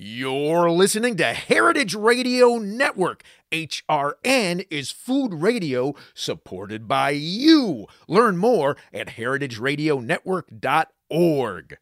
You're 0.00 0.70
listening 0.70 1.16
to 1.16 1.24
Heritage 1.24 1.96
Radio 1.96 2.58
Network. 2.58 3.24
HRN 3.50 4.64
is 4.70 4.92
food 4.92 5.34
radio 5.34 5.96
supported 6.14 6.86
by 6.86 7.10
you. 7.10 7.88
Learn 8.06 8.36
more 8.36 8.76
at 8.94 9.08
heritageradionetwork.org. 9.08 11.78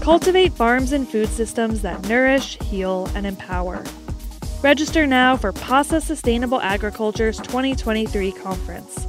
Cultivate 0.00 0.52
farms 0.52 0.92
and 0.92 1.08
food 1.08 1.30
systems 1.30 1.82
that 1.82 2.08
nourish, 2.08 2.62
heal, 2.62 3.10
and 3.16 3.26
empower. 3.26 3.82
Register 4.62 5.04
now 5.04 5.36
for 5.36 5.52
PASA 5.52 6.00
Sustainable 6.00 6.60
Agriculture's 6.60 7.38
2023 7.38 8.30
conference. 8.30 9.08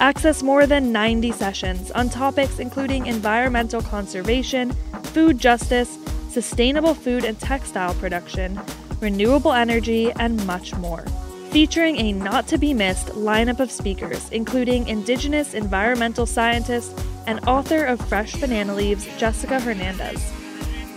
Access 0.00 0.42
more 0.42 0.66
than 0.66 0.92
90 0.92 1.32
sessions 1.32 1.90
on 1.92 2.10
topics 2.10 2.58
including 2.58 3.06
environmental 3.06 3.80
conservation, 3.80 4.72
food 5.04 5.38
justice, 5.38 5.98
sustainable 6.28 6.92
food 6.92 7.24
and 7.24 7.38
textile 7.40 7.94
production, 7.94 8.60
renewable 9.00 9.54
energy, 9.54 10.12
and 10.18 10.46
much 10.46 10.74
more. 10.76 11.04
Featuring 11.48 11.96
a 11.96 12.12
not 12.12 12.46
to 12.48 12.58
be 12.58 12.74
missed 12.74 13.06
lineup 13.08 13.58
of 13.58 13.70
speakers, 13.70 14.28
including 14.32 14.86
Indigenous 14.86 15.54
environmental 15.54 16.26
scientist 16.26 16.92
and 17.26 17.40
author 17.48 17.86
of 17.86 17.98
Fresh 18.06 18.36
Banana 18.36 18.74
Leaves, 18.74 19.08
Jessica 19.16 19.58
Hernandez, 19.58 20.30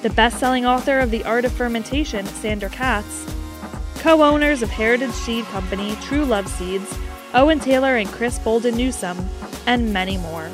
the 0.01 0.09
best 0.09 0.39
selling 0.39 0.65
author 0.65 0.99
of 0.99 1.09
The 1.09 1.23
Art 1.23 1.45
of 1.45 1.53
Fermentation, 1.53 2.25
Sandor 2.25 2.69
Katz, 2.69 3.25
co 3.99 4.21
owners 4.21 4.61
of 4.61 4.69
Heritage 4.69 5.11
Seed 5.11 5.45
Company, 5.45 5.95
True 6.01 6.25
Love 6.25 6.49
Seeds, 6.49 6.97
Owen 7.33 7.59
Taylor 7.59 7.97
and 7.97 8.09
Chris 8.09 8.39
Bolden 8.39 8.75
Newsome, 8.75 9.29
and 9.65 9.93
many 9.93 10.17
more. 10.17 10.49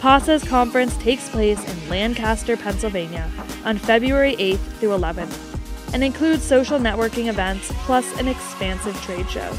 PASA's 0.00 0.44
conference 0.44 0.96
takes 0.98 1.28
place 1.28 1.62
in 1.64 1.88
Lancaster, 1.88 2.56
Pennsylvania 2.56 3.30
on 3.64 3.78
February 3.78 4.36
8th 4.36 4.58
through 4.78 4.90
11th 4.90 5.50
and 5.92 6.04
includes 6.04 6.42
social 6.42 6.78
networking 6.78 7.28
events 7.28 7.70
plus 7.84 8.18
an 8.18 8.28
expansive 8.28 9.00
trade 9.02 9.28
show. 9.28 9.52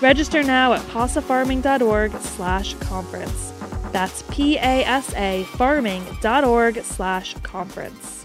Register 0.00 0.42
now 0.42 0.74
at 0.74 0.82
pasafarming.org 0.82 2.12
slash 2.20 2.74
conference. 2.74 3.52
That's 3.92 4.22
P-A-S-A 4.30 5.44
farming.org 5.56 6.82
slash 6.84 7.34
conference. 7.42 8.15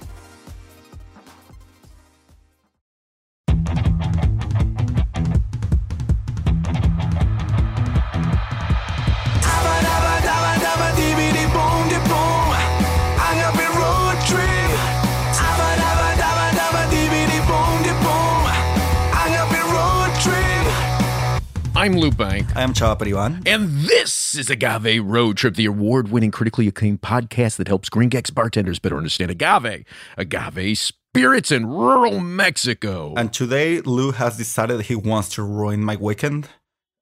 I'm 21.81 21.93
Lou 21.93 22.11
Bank. 22.11 22.55
I'm 22.55 22.73
Chava 22.73 22.95
Periban. 22.95 23.41
And 23.47 23.67
this 23.79 24.35
is 24.35 24.51
Agave 24.51 25.03
Road 25.03 25.37
Trip, 25.37 25.55
the 25.55 25.65
award 25.65 26.11
winning, 26.11 26.29
critically 26.29 26.67
acclaimed 26.67 27.01
podcast 27.01 27.55
that 27.55 27.67
helps 27.67 27.89
Green 27.89 28.09
Gex 28.09 28.29
bartenders 28.29 28.77
better 28.77 28.97
understand 28.97 29.31
agave, 29.31 29.83
agave 30.15 30.77
spirits 30.77 31.51
in 31.51 31.65
rural 31.65 32.19
Mexico. 32.19 33.15
And 33.17 33.33
today, 33.33 33.81
Lou 33.81 34.11
has 34.11 34.37
decided 34.37 34.81
he 34.81 34.95
wants 34.95 35.29
to 35.29 35.41
ruin 35.41 35.83
my 35.83 35.95
weekend. 35.95 36.49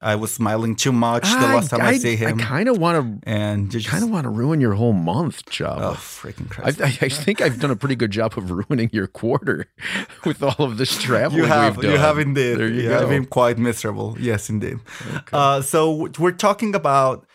I 0.02 0.16
was 0.16 0.32
smiling 0.32 0.76
too 0.78 0.94
much 0.94 1.24
the 1.24 1.40
last 1.40 1.72
time 1.72 1.82
I, 1.82 1.90
I 1.90 1.98
see 1.98 2.16
him. 2.16 2.40
I 2.40 2.44
kind 2.44 2.70
of 2.70 2.78
want 2.78 3.22
to, 3.24 3.30
and 3.30 3.72
kind 3.86 4.02
of 4.04 4.10
want 4.10 4.24
to 4.24 4.30
ruin 4.30 4.62
your 4.62 4.74
whole 4.74 4.94
month, 4.94 5.46
Chava. 5.48 5.82
Oh, 5.82 5.94
freaking 5.94 6.50
Christ! 6.50 6.82
I, 6.82 6.86
I, 6.86 6.98
I, 7.02 7.10
think 7.10 7.42
I've 7.42 7.60
done 7.60 7.70
a 7.70 7.76
pretty 7.76 7.98
good 7.98 8.12
job 8.12 8.38
of 8.38 8.50
ruining 8.70 8.90
your 8.94 9.08
quarter 9.08 9.66
with 10.26 10.42
all 10.42 10.56
of 10.60 10.78
this 10.78 10.98
travel. 11.02 11.38
You 11.38 11.46
have, 11.46 11.76
we've 11.76 11.84
done. 11.84 11.92
you 11.92 11.98
have 11.98 12.18
indeed. 12.18 12.56
There 12.56 12.70
you, 12.70 12.84
you 12.84 12.90
go. 12.90 13.00
have 13.00 13.10
been 13.10 13.26
quite 13.26 13.58
miserable. 13.58 14.16
Yes, 14.18 14.50
indeed. 14.50 14.80
Okay. 15.16 15.24
Uh, 15.34 15.62
so 15.62 16.10
we're 16.18 16.32
talking 16.32 16.76
about 16.76 17.26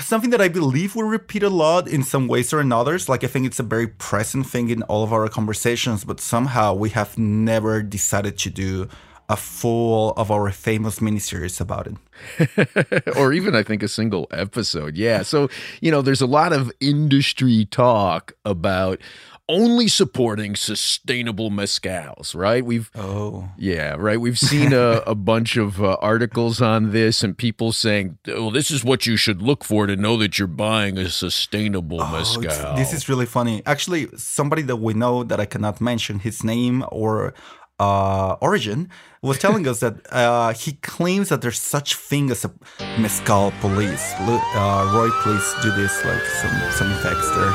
something 0.00 0.30
that 0.30 0.40
I 0.40 0.48
believe 0.48 0.96
we 0.96 1.02
repeat 1.02 1.42
a 1.42 1.50
lot 1.50 1.86
in 1.86 2.02
some 2.02 2.26
ways 2.26 2.52
or 2.52 2.60
others. 2.72 3.08
Like 3.08 3.22
I 3.22 3.26
think 3.28 3.46
it's 3.46 3.60
a 3.60 3.62
very 3.62 3.86
present 3.86 4.46
thing 4.46 4.70
in 4.70 4.82
all 4.84 5.04
of 5.04 5.12
our 5.12 5.28
conversations, 5.28 6.04
but 6.04 6.18
somehow 6.20 6.74
we 6.74 6.90
have 6.90 7.16
never 7.18 7.82
decided 7.82 8.36
to 8.38 8.50
do 8.50 8.88
a 9.28 9.36
full 9.36 10.12
of 10.12 10.30
our 10.30 10.50
famous 10.50 11.00
miniseries 11.00 11.60
about 11.60 11.88
it. 11.88 13.16
or 13.16 13.32
even 13.32 13.54
I 13.54 13.62
think 13.62 13.82
a 13.82 13.88
single 13.88 14.26
episode. 14.30 14.96
Yeah. 14.96 15.22
So, 15.22 15.48
you 15.80 15.90
know, 15.90 16.02
there's 16.02 16.20
a 16.20 16.26
lot 16.26 16.52
of 16.52 16.70
industry 16.80 17.64
talk 17.64 18.32
about 18.44 19.00
only 19.48 19.86
supporting 19.86 20.56
sustainable 20.56 21.50
mezcals, 21.50 22.34
right? 22.34 22.64
We've 22.64 22.90
oh 22.96 23.48
yeah, 23.56 23.94
right. 23.96 24.20
We've 24.20 24.38
seen 24.38 24.72
a, 24.72 25.02
a 25.06 25.14
bunch 25.14 25.56
of 25.56 25.82
uh, 25.82 25.96
articles 26.00 26.60
on 26.60 26.90
this 26.90 27.22
and 27.22 27.36
people 27.36 27.72
saying, 27.72 28.18
"Oh, 28.28 28.50
this 28.50 28.70
is 28.70 28.84
what 28.84 29.06
you 29.06 29.16
should 29.16 29.42
look 29.42 29.64
for 29.64 29.86
to 29.86 29.96
know 29.96 30.16
that 30.16 30.38
you're 30.38 30.48
buying 30.48 30.98
a 30.98 31.08
sustainable 31.08 32.02
oh, 32.02 32.12
mezcal." 32.12 32.74
This 32.74 32.92
is 32.92 33.08
really 33.08 33.26
funny. 33.26 33.62
Actually, 33.66 34.08
somebody 34.16 34.62
that 34.62 34.76
we 34.76 34.94
know 34.94 35.22
that 35.22 35.38
I 35.38 35.46
cannot 35.46 35.80
mention 35.80 36.20
his 36.20 36.42
name 36.42 36.84
or 36.90 37.32
uh, 37.78 38.36
origin 38.40 38.88
was 39.22 39.38
telling 39.38 39.66
us 39.66 39.80
that 39.80 39.94
uh, 40.12 40.52
he 40.52 40.72
claims 40.82 41.28
that 41.28 41.42
there's 41.42 41.60
such 41.60 41.96
thing 41.96 42.30
as 42.30 42.44
a 42.44 42.50
mezcal 42.98 43.52
police. 43.60 44.14
Uh, 44.18 44.92
Roy, 44.94 45.10
please 45.22 45.54
do 45.62 45.70
this, 45.72 46.04
like 46.04 46.22
some 46.22 46.54
some 46.72 46.90
effects 46.92 47.28
there. 47.34 47.50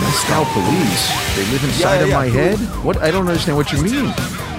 Mezcal 0.00 0.44
police? 0.52 1.36
They 1.36 1.44
live 1.52 1.64
inside 1.64 2.00
yeah, 2.00 2.00
yeah, 2.00 2.04
of 2.04 2.10
my 2.12 2.26
head? 2.28 2.58
What? 2.84 2.96
I 2.98 3.10
don't 3.10 3.26
understand 3.26 3.56
what 3.56 3.72
you 3.72 3.82
mean. 3.82 4.55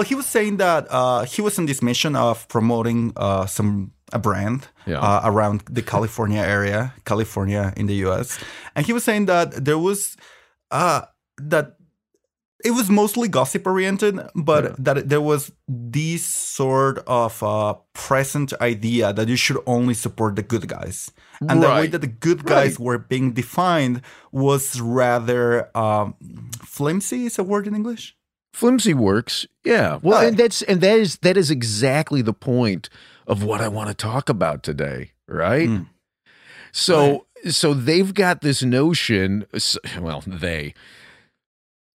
Well, 0.00 0.08
he 0.08 0.14
was 0.14 0.24
saying 0.24 0.56
that 0.56 0.86
uh, 0.88 1.24
he 1.24 1.42
was 1.42 1.58
on 1.58 1.66
this 1.66 1.82
mission 1.82 2.16
of 2.16 2.48
promoting 2.48 3.12
uh, 3.16 3.44
some 3.44 3.92
a 4.14 4.18
brand 4.18 4.66
yeah. 4.86 4.98
uh, 4.98 5.20
around 5.24 5.60
the 5.70 5.82
California 5.82 6.40
area, 6.40 6.94
California 7.04 7.74
in 7.76 7.84
the 7.84 7.96
U.S., 8.06 8.38
and 8.74 8.86
he 8.86 8.94
was 8.94 9.04
saying 9.04 9.26
that 9.26 9.62
there 9.62 9.76
was 9.76 10.16
uh, 10.70 11.02
that 11.36 11.76
it 12.64 12.70
was 12.70 12.88
mostly 12.88 13.28
gossip 13.28 13.66
oriented, 13.66 14.18
but 14.34 14.64
yeah. 14.64 14.74
that 14.78 15.10
there 15.10 15.20
was 15.20 15.52
this 15.68 16.24
sort 16.24 17.00
of 17.06 17.42
uh, 17.42 17.74
present 17.92 18.54
idea 18.62 19.12
that 19.12 19.28
you 19.28 19.36
should 19.36 19.58
only 19.66 19.92
support 19.92 20.34
the 20.34 20.42
good 20.42 20.66
guys, 20.66 21.10
and 21.40 21.60
right. 21.60 21.60
the 21.60 21.74
way 21.74 21.86
that 21.88 22.00
the 22.00 22.06
good 22.06 22.46
guys 22.46 22.78
right. 22.78 22.86
were 22.86 22.98
being 22.98 23.32
defined 23.32 24.00
was 24.32 24.80
rather 24.80 25.76
um, 25.76 26.14
flimsy. 26.64 27.26
Is 27.26 27.38
a 27.38 27.44
word 27.44 27.66
in 27.66 27.74
English? 27.74 28.16
Flimsy 28.52 28.94
works, 28.94 29.46
yeah. 29.64 29.98
Well, 30.02 30.18
uh, 30.18 30.28
and 30.28 30.36
that's 30.36 30.62
and 30.62 30.80
that 30.80 30.98
is 30.98 31.18
that 31.18 31.36
is 31.36 31.50
exactly 31.50 32.22
the 32.22 32.32
point 32.32 32.88
of 33.26 33.44
what 33.44 33.60
I 33.60 33.68
want 33.68 33.88
to 33.88 33.94
talk 33.94 34.28
about 34.28 34.62
today, 34.62 35.12
right? 35.28 35.68
Mm. 35.68 35.86
So, 36.72 37.26
right. 37.44 37.52
so 37.52 37.74
they've 37.74 38.12
got 38.12 38.40
this 38.40 38.62
notion. 38.62 39.46
Well, 39.98 40.22
they 40.26 40.74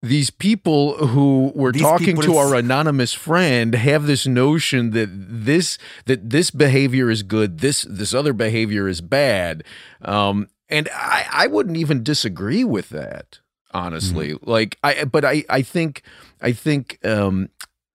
these 0.02 0.30
people 0.30 1.08
who 1.08 1.52
were 1.56 1.72
these 1.72 1.82
talking 1.82 2.22
to 2.22 2.38
our 2.38 2.56
anonymous 2.56 3.12
friend 3.14 3.74
have 3.74 4.06
this 4.06 4.26
notion 4.28 4.92
that 4.92 5.10
this 5.12 5.78
that 6.06 6.30
this 6.30 6.52
behavior 6.52 7.10
is 7.10 7.24
good, 7.24 7.60
this 7.60 7.86
this 7.90 8.14
other 8.14 8.34
behavior 8.34 8.88
is 8.88 9.02
bad, 9.02 9.64
um, 10.02 10.48
and 10.70 10.88
I, 10.94 11.26
I 11.32 11.48
wouldn't 11.48 11.78
even 11.78 12.04
disagree 12.04 12.64
with 12.64 12.90
that 12.90 13.40
honestly. 13.76 14.32
Mm-hmm. 14.32 14.50
Like 14.50 14.78
I, 14.84 15.04
but 15.04 15.26
I, 15.26 15.44
I 15.50 15.62
think, 15.62 16.02
I 16.42 16.52
think 16.52 17.00
um, 17.06 17.50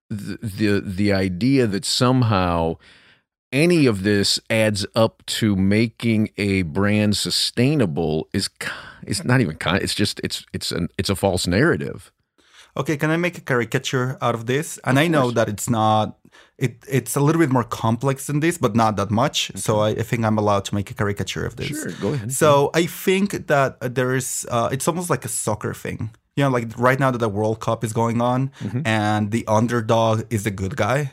the, 0.09 0.39
the 0.43 0.81
the 0.81 1.13
idea 1.13 1.67
that 1.67 1.85
somehow 1.85 2.77
any 3.53 3.87
of 3.87 4.03
this 4.03 4.41
adds 4.49 4.87
up 4.95 5.25
to 5.27 5.57
making 5.57 6.31
a 6.37 6.63
brand 6.63 7.17
sustainable 7.17 8.29
is 8.33 8.49
it's 9.03 9.25
not 9.25 9.41
even 9.41 9.57
kind. 9.57 9.83
It's 9.83 9.95
just 9.95 10.21
it's 10.23 10.45
it's 10.53 10.73
an 10.73 10.89
it's 10.99 11.11
a 11.11 11.17
false 11.17 11.47
narrative. 11.47 12.13
Okay, 12.77 12.97
can 12.97 13.11
I 13.11 13.17
make 13.17 13.37
a 13.37 13.41
caricature 13.41 14.17
out 14.23 14.35
of 14.35 14.47
this? 14.47 14.79
And 14.85 14.97
of 14.97 15.05
I 15.05 15.09
know 15.09 15.31
that 15.33 15.49
it's 15.49 15.69
not 15.69 16.19
it 16.59 16.85
it's 16.89 17.17
a 17.17 17.21
little 17.21 17.41
bit 17.41 17.51
more 17.51 17.65
complex 17.65 18.27
than 18.27 18.41
this, 18.41 18.59
but 18.59 18.77
not 18.77 18.97
that 18.97 19.11
much. 19.11 19.51
Okay. 19.51 19.61
So 19.61 19.81
I, 19.81 19.91
I, 19.91 20.03
think 20.03 20.25
I'm 20.25 20.39
allowed 20.39 20.65
to 20.67 20.75
make 20.75 20.91
a 20.91 20.95
caricature 20.95 21.45
of 21.45 21.57
this. 21.57 21.69
Sure, 21.69 21.93
go 22.01 22.13
ahead. 22.13 22.33
So 22.33 22.71
I 22.75 22.87
think 22.87 23.49
that 23.49 23.95
there 23.95 24.15
is 24.15 24.47
uh, 24.51 24.69
it's 24.71 24.87
almost 24.87 25.11
like 25.11 25.25
a 25.25 25.29
soccer 25.29 25.75
thing. 25.75 26.11
You 26.41 26.47
know, 26.47 26.51
like 26.51 26.79
right 26.79 26.99
now 26.99 27.11
that 27.11 27.19
the 27.19 27.29
World 27.29 27.61
Cup 27.61 27.85
is 27.85 27.93
going 27.93 28.23
on 28.23 28.51
mm-hmm. 28.61 28.81
and 28.87 29.31
the 29.31 29.47
underdog 29.47 30.23
is 30.31 30.45
the 30.45 30.51
good 30.51 30.75
guy. 30.75 31.13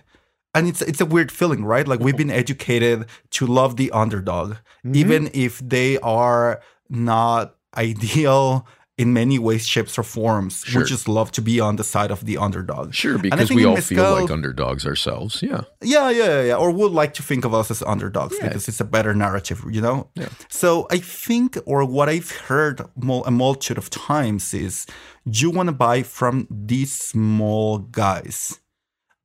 And 0.55 0.69
it's 0.69 0.81
it's 0.81 1.01
a 1.01 1.05
weird 1.05 1.33
feeling, 1.33 1.65
right? 1.65 1.85
Like 1.85 1.99
we've 1.99 2.15
been 2.15 2.31
educated 2.31 3.07
to 3.31 3.45
love 3.45 3.75
the 3.75 3.91
underdog, 3.91 4.51
mm-hmm. 4.53 4.95
even 4.95 5.29
if 5.33 5.59
they 5.59 5.97
are 5.99 6.61
not 6.89 7.55
ideal 7.77 8.65
in 8.97 9.13
many 9.13 9.37
ways, 9.37 9.67
shapes, 9.67 9.97
or 9.97 10.03
forms. 10.03 10.63
Sure. 10.65 10.81
We 10.81 10.87
just 10.87 11.07
love 11.07 11.31
to 11.33 11.41
be 11.41 11.59
on 11.59 11.75
the 11.75 11.83
side 11.83 12.09
of 12.09 12.25
the 12.25 12.37
underdog. 12.37 12.93
Sure, 12.95 13.19
because 13.19 13.51
we 13.51 13.63
all 13.63 13.75
Mezcal, 13.75 13.95
feel 13.95 14.21
like 14.21 14.31
underdogs 14.31 14.87
ourselves. 14.87 15.43
Yeah. 15.43 15.61
Yeah, 15.81 16.09
yeah, 16.09 16.41
yeah. 16.41 16.55
Or 16.55 16.71
would 16.71 16.91
like 16.91 17.13
to 17.15 17.23
think 17.23 17.45
of 17.45 17.53
us 17.53 17.69
as 17.69 17.83
underdogs 17.83 18.35
yeah. 18.37 18.47
because 18.47 18.67
it's 18.67 18.79
a 18.79 18.85
better 18.85 19.13
narrative, 19.13 19.63
you 19.69 19.81
know? 19.81 20.09
Yeah. 20.15 20.29
So 20.49 20.87
I 20.89 20.97
think, 20.97 21.57
or 21.65 21.85
what 21.85 22.09
I've 22.09 22.31
heard 22.31 22.81
a 23.25 23.31
multitude 23.31 23.77
of 23.77 23.91
times 23.91 24.53
is 24.53 24.87
you 25.25 25.51
want 25.51 25.67
to 25.67 25.73
buy 25.73 26.01
from 26.01 26.47
these 26.49 26.91
small 26.91 27.77
guys. 27.77 28.59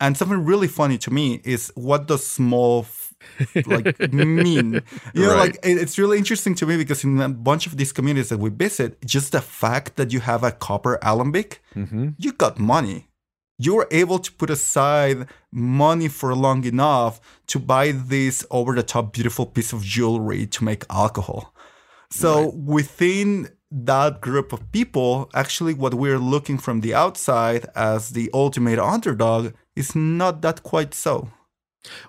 And 0.01 0.19
something 0.19 0.45
really 0.45 0.69
funny 0.69 0.99
to 0.99 1.11
me 1.11 1.41
is 1.45 1.73
what 1.77 2.09
does 2.09 2.27
small 2.27 2.83
like 3.67 4.13
mean. 4.13 4.83
You 5.15 5.27
know, 5.27 5.35
right. 5.35 5.53
like 5.53 5.59
it's 5.63 5.99
really 5.99 6.19
interesting 6.19 6.55
to 6.57 6.67
me 6.67 6.77
because 6.77 7.05
in 7.05 7.21
a 7.21 7.29
bunch 7.29 7.67
of 7.67 7.77
these 7.77 7.93
communities 7.93 8.31
that 8.31 8.39
we 8.39 8.51
visit, 8.51 9.05
just 9.05 9.33
the 9.33 9.41
fact 9.41 9.97
that 9.97 10.13
you 10.13 10.21
have 10.21 10.43
a 10.43 10.53
copper 10.53 10.99
alembic, 11.03 11.61
mm-hmm. 11.75 12.11
you 12.19 12.33
got 12.33 12.59
money. 12.59 13.09
You're 13.59 13.87
able 13.91 14.19
to 14.19 14.33
put 14.33 14.51
aside 14.51 15.29
money 15.53 16.09
for 16.09 16.35
long 16.35 16.65
enough 16.65 17.21
to 17.49 17.59
buy 17.59 17.93
this 17.93 18.45
over 18.51 18.75
the 18.75 18.83
top 18.83 19.13
beautiful 19.13 19.47
piece 19.47 19.73
of 19.73 19.83
jewelry 19.83 20.47
to 20.47 20.65
make 20.65 20.85
alcohol. 20.91 21.53
So 22.11 22.45
right. 22.45 22.55
within 22.55 23.49
that 23.73 24.21
group 24.21 24.53
of 24.53 24.71
people, 24.71 25.31
actually, 25.35 25.75
what 25.75 25.95
we're 25.95 26.19
looking 26.19 26.59
from 26.59 26.81
the 26.81 26.95
outside 26.95 27.67
as 27.75 28.11
the 28.11 28.31
ultimate 28.35 28.79
underdog 28.79 29.55
is 29.75 29.97
not 29.97 30.43
that 30.43 30.63
quite 30.63 30.93
so. 30.95 31.29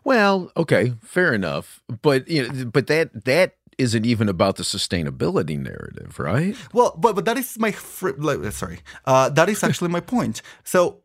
Well, 0.03 0.51
okay, 0.55 0.93
fair 1.01 1.33
enough, 1.33 1.81
but 2.01 2.27
you 2.27 2.47
know, 2.47 2.65
but 2.65 2.87
that 2.87 3.25
that 3.25 3.55
isn't 3.77 4.05
even 4.05 4.29
about 4.29 4.57
the 4.57 4.63
sustainability 4.63 5.57
narrative, 5.57 6.19
right? 6.19 6.55
Well, 6.73 6.95
but 6.97 7.15
but 7.15 7.25
that 7.25 7.37
is 7.37 7.57
my 7.59 7.71
fr- 7.71 8.19
sorry, 8.51 8.79
uh, 9.05 9.29
that 9.29 9.49
is 9.49 9.63
actually 9.63 9.89
my 9.89 9.99
point. 9.99 10.41
So, 10.63 11.01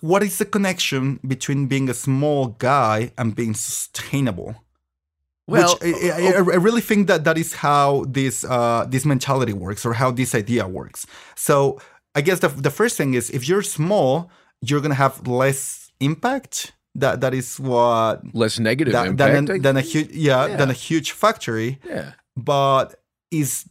what 0.00 0.22
is 0.22 0.38
the 0.38 0.44
connection 0.44 1.20
between 1.26 1.66
being 1.66 1.88
a 1.88 1.94
small 1.94 2.48
guy 2.58 3.12
and 3.18 3.34
being 3.34 3.54
sustainable? 3.54 4.64
Well, 5.46 5.78
Which 5.80 5.94
I, 6.04 6.10
I, 6.10 6.32
I, 6.36 6.62
really 6.62 6.80
think 6.80 7.08
that 7.08 7.24
that 7.24 7.36
is 7.36 7.54
how 7.54 8.04
this 8.08 8.44
uh, 8.44 8.86
this 8.88 9.04
mentality 9.04 9.52
works, 9.52 9.84
or 9.84 9.94
how 9.94 10.12
this 10.12 10.34
idea 10.34 10.68
works. 10.68 11.06
So, 11.34 11.80
I 12.14 12.20
guess 12.20 12.38
the 12.38 12.48
the 12.48 12.70
first 12.70 12.96
thing 12.96 13.14
is 13.14 13.30
if 13.30 13.48
you're 13.48 13.62
small, 13.62 14.30
you're 14.60 14.80
gonna 14.80 14.94
have 14.94 15.26
less 15.26 15.90
impact 15.98 16.72
that 16.94 17.20
that 17.20 17.34
is 17.34 17.58
what 17.60 18.22
less 18.34 18.58
negative 18.58 18.92
that, 18.92 19.06
impact 19.08 19.46
than, 19.46 19.62
than 19.62 19.76
a 19.76 19.80
huge 19.80 20.10
yeah, 20.10 20.46
yeah, 20.46 20.56
than 20.56 20.70
a 20.70 20.74
huge 20.74 21.12
factory. 21.12 21.78
Yeah, 21.86 22.12
but 22.36 22.96
is 23.30 23.64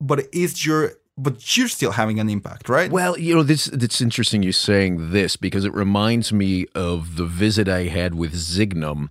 but 0.00 0.26
is 0.32 0.64
your 0.64 0.92
but 1.16 1.56
you're 1.56 1.68
still 1.68 1.92
having 1.92 2.18
an 2.18 2.28
impact, 2.28 2.68
right? 2.68 2.90
Well, 2.90 3.18
you 3.18 3.34
know, 3.34 3.42
this 3.42 3.68
it's 3.68 4.00
interesting 4.00 4.42
you 4.42 4.52
saying 4.52 5.12
this 5.12 5.36
because 5.36 5.64
it 5.64 5.72
reminds 5.72 6.32
me 6.32 6.66
of 6.74 7.16
the 7.16 7.26
visit 7.26 7.68
I 7.68 7.84
had 7.84 8.14
with 8.14 8.34
Zignum, 8.34 9.10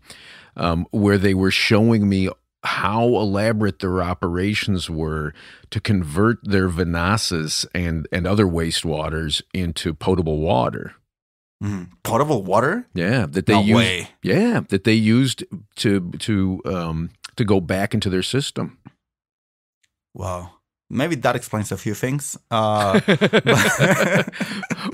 um, 0.57 0.85
where 0.91 1.17
they 1.17 1.33
were 1.33 1.51
showing 1.51 2.09
me 2.09 2.29
how 2.65 3.03
elaborate 3.03 3.79
their 3.79 4.01
operations 4.01 4.89
were 4.89 5.33
to 5.69 5.79
convert 5.81 6.39
their 6.43 6.69
vinasses 6.69 7.65
and 7.73 8.07
and 8.11 8.27
other 8.27 8.45
wastewaters 8.45 9.41
into 9.53 9.93
potable 9.93 10.39
water. 10.39 10.95
Mm. 11.63 11.89
Potable 12.03 12.43
water? 12.43 12.85
Yeah, 12.93 13.25
that 13.25 13.45
they 13.45 13.53
no 13.53 13.61
used. 13.61 13.75
Way. 13.75 14.09
Yeah, 14.21 14.61
that 14.67 14.83
they 14.83 14.93
used 14.93 15.45
to 15.77 16.11
to 16.19 16.61
um 16.65 17.09
to 17.37 17.45
go 17.45 17.61
back 17.61 17.93
into 17.93 18.09
their 18.09 18.23
system. 18.23 18.77
Wow. 20.13 20.51
Maybe 20.93 21.15
that 21.15 21.35
explains 21.35 21.71
a 21.71 21.77
few 21.77 21.93
things. 21.95 22.37
Uh, 22.51 22.99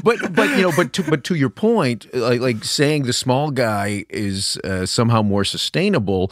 but 0.03 0.33
but 0.33 0.49
you 0.55 0.61
know, 0.61 0.71
but 0.75 0.93
to, 0.93 1.03
but 1.03 1.23
to 1.25 1.35
your 1.35 1.49
point, 1.49 2.13
like 2.13 2.39
like 2.39 2.63
saying 2.63 3.03
the 3.03 3.13
small 3.13 3.51
guy 3.51 4.05
is 4.09 4.57
uh, 4.63 4.85
somehow 4.85 5.21
more 5.21 5.43
sustainable 5.43 6.31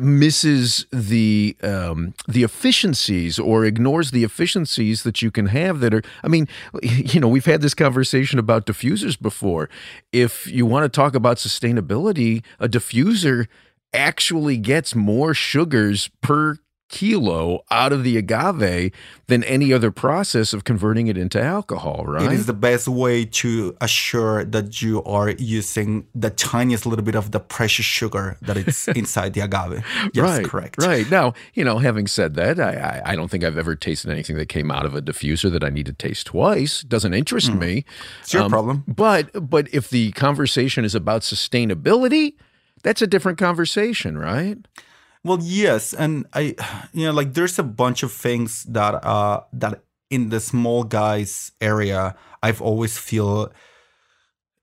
misses 0.00 0.86
the 0.90 1.56
um, 1.62 2.14
the 2.26 2.42
efficiencies 2.42 3.38
or 3.38 3.64
ignores 3.64 4.10
the 4.10 4.24
efficiencies 4.24 5.02
that 5.02 5.20
you 5.20 5.30
can 5.30 5.46
have 5.46 5.80
that 5.80 5.92
are 5.92 6.02
I 6.24 6.28
mean 6.28 6.48
you 6.82 7.20
know 7.20 7.28
we've 7.28 7.44
had 7.44 7.60
this 7.60 7.74
conversation 7.74 8.38
about 8.38 8.66
diffusers 8.66 9.20
before 9.20 9.68
if 10.12 10.46
you 10.46 10.64
want 10.66 10.84
to 10.84 10.88
talk 10.88 11.14
about 11.14 11.36
sustainability 11.36 12.42
a 12.58 12.68
diffuser 12.68 13.48
actually 13.92 14.56
gets 14.56 14.94
more 14.94 15.34
sugars 15.34 16.10
per 16.22 16.56
kilo 16.92 17.64
out 17.70 17.90
of 17.90 18.04
the 18.04 18.16
agave 18.16 18.92
than 19.26 19.42
any 19.44 19.72
other 19.72 19.90
process 19.90 20.52
of 20.52 20.62
converting 20.62 21.08
it 21.08 21.16
into 21.16 21.40
alcohol, 21.42 22.04
right? 22.06 22.26
It 22.26 22.32
is 22.32 22.46
the 22.46 22.52
best 22.52 22.86
way 22.86 23.24
to 23.24 23.74
assure 23.80 24.44
that 24.44 24.82
you 24.82 25.02
are 25.04 25.30
using 25.30 26.06
the 26.14 26.30
tiniest 26.30 26.84
little 26.84 27.04
bit 27.04 27.14
of 27.14 27.30
the 27.32 27.40
precious 27.40 27.86
sugar 27.86 28.36
that 28.42 28.56
it's 28.58 28.86
inside 29.00 29.32
the 29.32 29.40
agave. 29.40 29.82
Yes, 30.12 30.22
right, 30.22 30.44
correct. 30.44 30.76
Right. 30.82 31.10
Now, 31.10 31.32
you 31.54 31.64
know, 31.64 31.78
having 31.78 32.06
said 32.06 32.34
that, 32.34 32.60
I, 32.60 32.74
I, 32.74 33.12
I, 33.12 33.16
don't 33.16 33.30
think 33.30 33.42
I've 33.42 33.58
ever 33.58 33.74
tasted 33.74 34.10
anything 34.10 34.36
that 34.36 34.50
came 34.50 34.70
out 34.70 34.84
of 34.84 34.94
a 34.94 35.00
diffuser 35.00 35.50
that 35.50 35.64
I 35.64 35.70
need 35.70 35.86
to 35.86 35.94
taste 35.94 36.26
twice. 36.26 36.82
Doesn't 36.82 37.14
interest 37.14 37.48
mm. 37.48 37.58
me. 37.58 37.84
It's 38.20 38.34
your 38.34 38.42
um, 38.42 38.50
problem. 38.50 38.84
But 38.86 39.48
but 39.48 39.66
if 39.72 39.88
the 39.88 40.12
conversation 40.12 40.84
is 40.84 40.94
about 40.94 41.22
sustainability, 41.22 42.34
that's 42.82 43.00
a 43.00 43.06
different 43.06 43.38
conversation, 43.38 44.18
right? 44.18 44.58
Well, 45.24 45.38
yes, 45.40 45.94
and 45.94 46.26
I, 46.32 46.54
you 46.92 47.06
know, 47.06 47.12
like 47.12 47.34
there's 47.34 47.58
a 47.58 47.62
bunch 47.62 48.02
of 48.02 48.12
things 48.12 48.64
that 48.64 48.94
uh 49.04 49.42
that 49.52 49.82
in 50.10 50.28
the 50.30 50.40
small 50.40 50.84
guys 50.84 51.52
area 51.60 52.16
I've 52.42 52.60
always 52.60 52.98
feel 52.98 53.52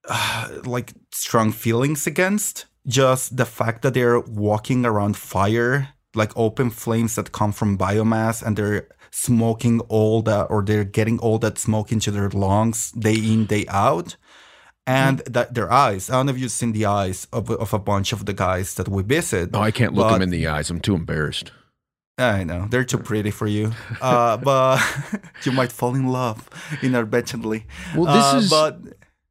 uh, 0.08 0.50
like 0.66 0.94
strong 1.12 1.52
feelings 1.52 2.08
against. 2.08 2.66
Just 2.88 3.38
the 3.38 3.46
fact 3.46 3.82
that 3.84 3.94
they're 3.94 4.20
walking 4.20 4.86
around 4.86 5.16
fire, 5.18 5.90
like 6.16 6.32
open 6.36 6.70
flames 6.70 7.16
that 7.16 7.32
come 7.32 7.52
from 7.52 7.78
biomass, 7.78 8.42
and 8.44 8.58
they're 8.58 8.88
smoking 9.12 9.80
all 9.82 10.22
that, 10.24 10.46
or 10.50 10.64
they're 10.64 10.84
getting 10.84 11.20
all 11.20 11.40
that 11.40 11.58
smoke 11.58 11.92
into 11.92 12.12
their 12.12 12.30
lungs 12.30 12.92
day 12.92 13.16
in 13.16 13.46
day 13.46 13.66
out 13.70 14.18
and 14.88 15.20
that 15.20 15.54
their 15.54 15.72
eyes. 15.72 16.10
I 16.10 16.14
don't 16.14 16.26
know 16.26 16.32
if 16.32 16.40
you've 16.40 16.52
seen 16.52 16.72
the 16.72 16.86
eyes 16.86 17.28
of, 17.32 17.50
of 17.50 17.74
a 17.74 17.80
bunch 17.80 18.12
of 18.12 18.26
the 18.26 18.34
guys 18.34 18.74
that 18.76 18.88
we 18.88 19.04
visit. 19.04 19.52
Oh, 19.54 19.62
I 19.62 19.72
can't 19.72 19.94
look 19.94 20.12
them 20.12 20.22
in 20.22 20.30
the 20.30 20.48
eyes. 20.48 20.70
I'm 20.70 20.80
too 20.80 20.96
embarrassed. 20.96 21.52
I 22.18 22.44
know 22.44 22.68
they're 22.70 22.84
too 22.84 22.98
pretty 22.98 23.32
for 23.32 23.48
you, 23.48 23.72
uh, 24.02 24.38
but 24.50 24.82
you 25.44 25.52
might 25.52 25.72
fall 25.72 25.96
in 25.96 26.08
love 26.08 26.50
inadvertently. 26.82 27.66
Well, 27.96 28.14
this 28.14 28.34
uh, 28.34 28.38
is. 28.38 28.50
But 28.50 28.80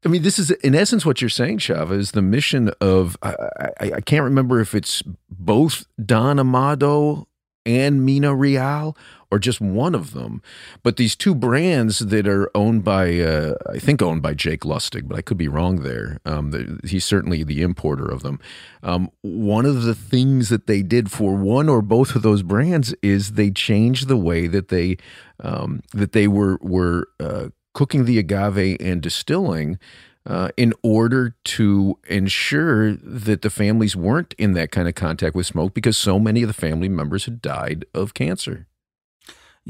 I 0.04 0.08
mean, 0.08 0.22
this 0.22 0.38
is 0.38 0.50
in 0.50 0.74
essence 0.74 1.04
what 1.04 1.20
you're 1.20 1.28
saying, 1.28 1.58
Chava, 1.58 1.92
is 1.92 2.12
the 2.12 2.22
mission 2.22 2.70
of. 2.80 3.16
I, 3.22 3.34
I, 3.80 3.92
I 3.96 4.00
can't 4.00 4.24
remember 4.24 4.60
if 4.60 4.74
it's 4.74 5.02
both 5.28 5.86
Don 6.04 6.38
Amado 6.38 7.28
and 7.66 8.04
Mina 8.04 8.34
Real 8.34 8.96
or 9.30 9.38
just 9.38 9.60
one 9.60 9.94
of 9.94 10.12
them. 10.12 10.42
But 10.82 10.96
these 10.96 11.14
two 11.14 11.34
brands 11.34 11.98
that 11.98 12.26
are 12.26 12.50
owned 12.54 12.84
by, 12.84 13.18
uh, 13.20 13.54
I 13.68 13.78
think 13.78 14.00
owned 14.00 14.22
by 14.22 14.34
Jake 14.34 14.62
Lustig, 14.62 15.06
but 15.06 15.18
I 15.18 15.22
could 15.22 15.36
be 15.36 15.48
wrong 15.48 15.82
there. 15.82 16.18
Um, 16.24 16.50
the, 16.50 16.80
he's 16.84 17.04
certainly 17.04 17.44
the 17.44 17.62
importer 17.62 18.06
of 18.06 18.22
them. 18.22 18.40
Um, 18.82 19.10
one 19.22 19.66
of 19.66 19.82
the 19.82 19.94
things 19.94 20.48
that 20.48 20.66
they 20.66 20.82
did 20.82 21.10
for 21.10 21.34
one 21.34 21.68
or 21.68 21.82
both 21.82 22.14
of 22.14 22.22
those 22.22 22.42
brands 22.42 22.94
is 23.02 23.32
they 23.32 23.50
changed 23.50 24.08
the 24.08 24.16
way 24.16 24.46
that 24.46 24.68
they 24.68 24.96
um, 25.40 25.82
that 25.92 26.12
they 26.12 26.26
were 26.26 26.58
were 26.60 27.08
uh, 27.20 27.48
cooking 27.74 28.04
the 28.04 28.18
agave 28.18 28.76
and 28.80 29.02
distilling. 29.02 29.78
Uh, 30.26 30.50
in 30.58 30.74
order 30.82 31.34
to 31.42 31.98
ensure 32.06 32.92
that 32.96 33.40
the 33.40 33.48
families 33.48 33.96
weren't 33.96 34.34
in 34.36 34.52
that 34.52 34.70
kind 34.70 34.86
of 34.86 34.94
contact 34.94 35.34
with 35.34 35.46
smoke 35.46 35.72
because 35.72 35.96
so 35.96 36.18
many 36.18 36.42
of 36.42 36.48
the 36.48 36.52
family 36.52 36.88
members 36.88 37.24
had 37.24 37.40
died 37.40 37.86
of 37.94 38.12
cancer. 38.12 38.66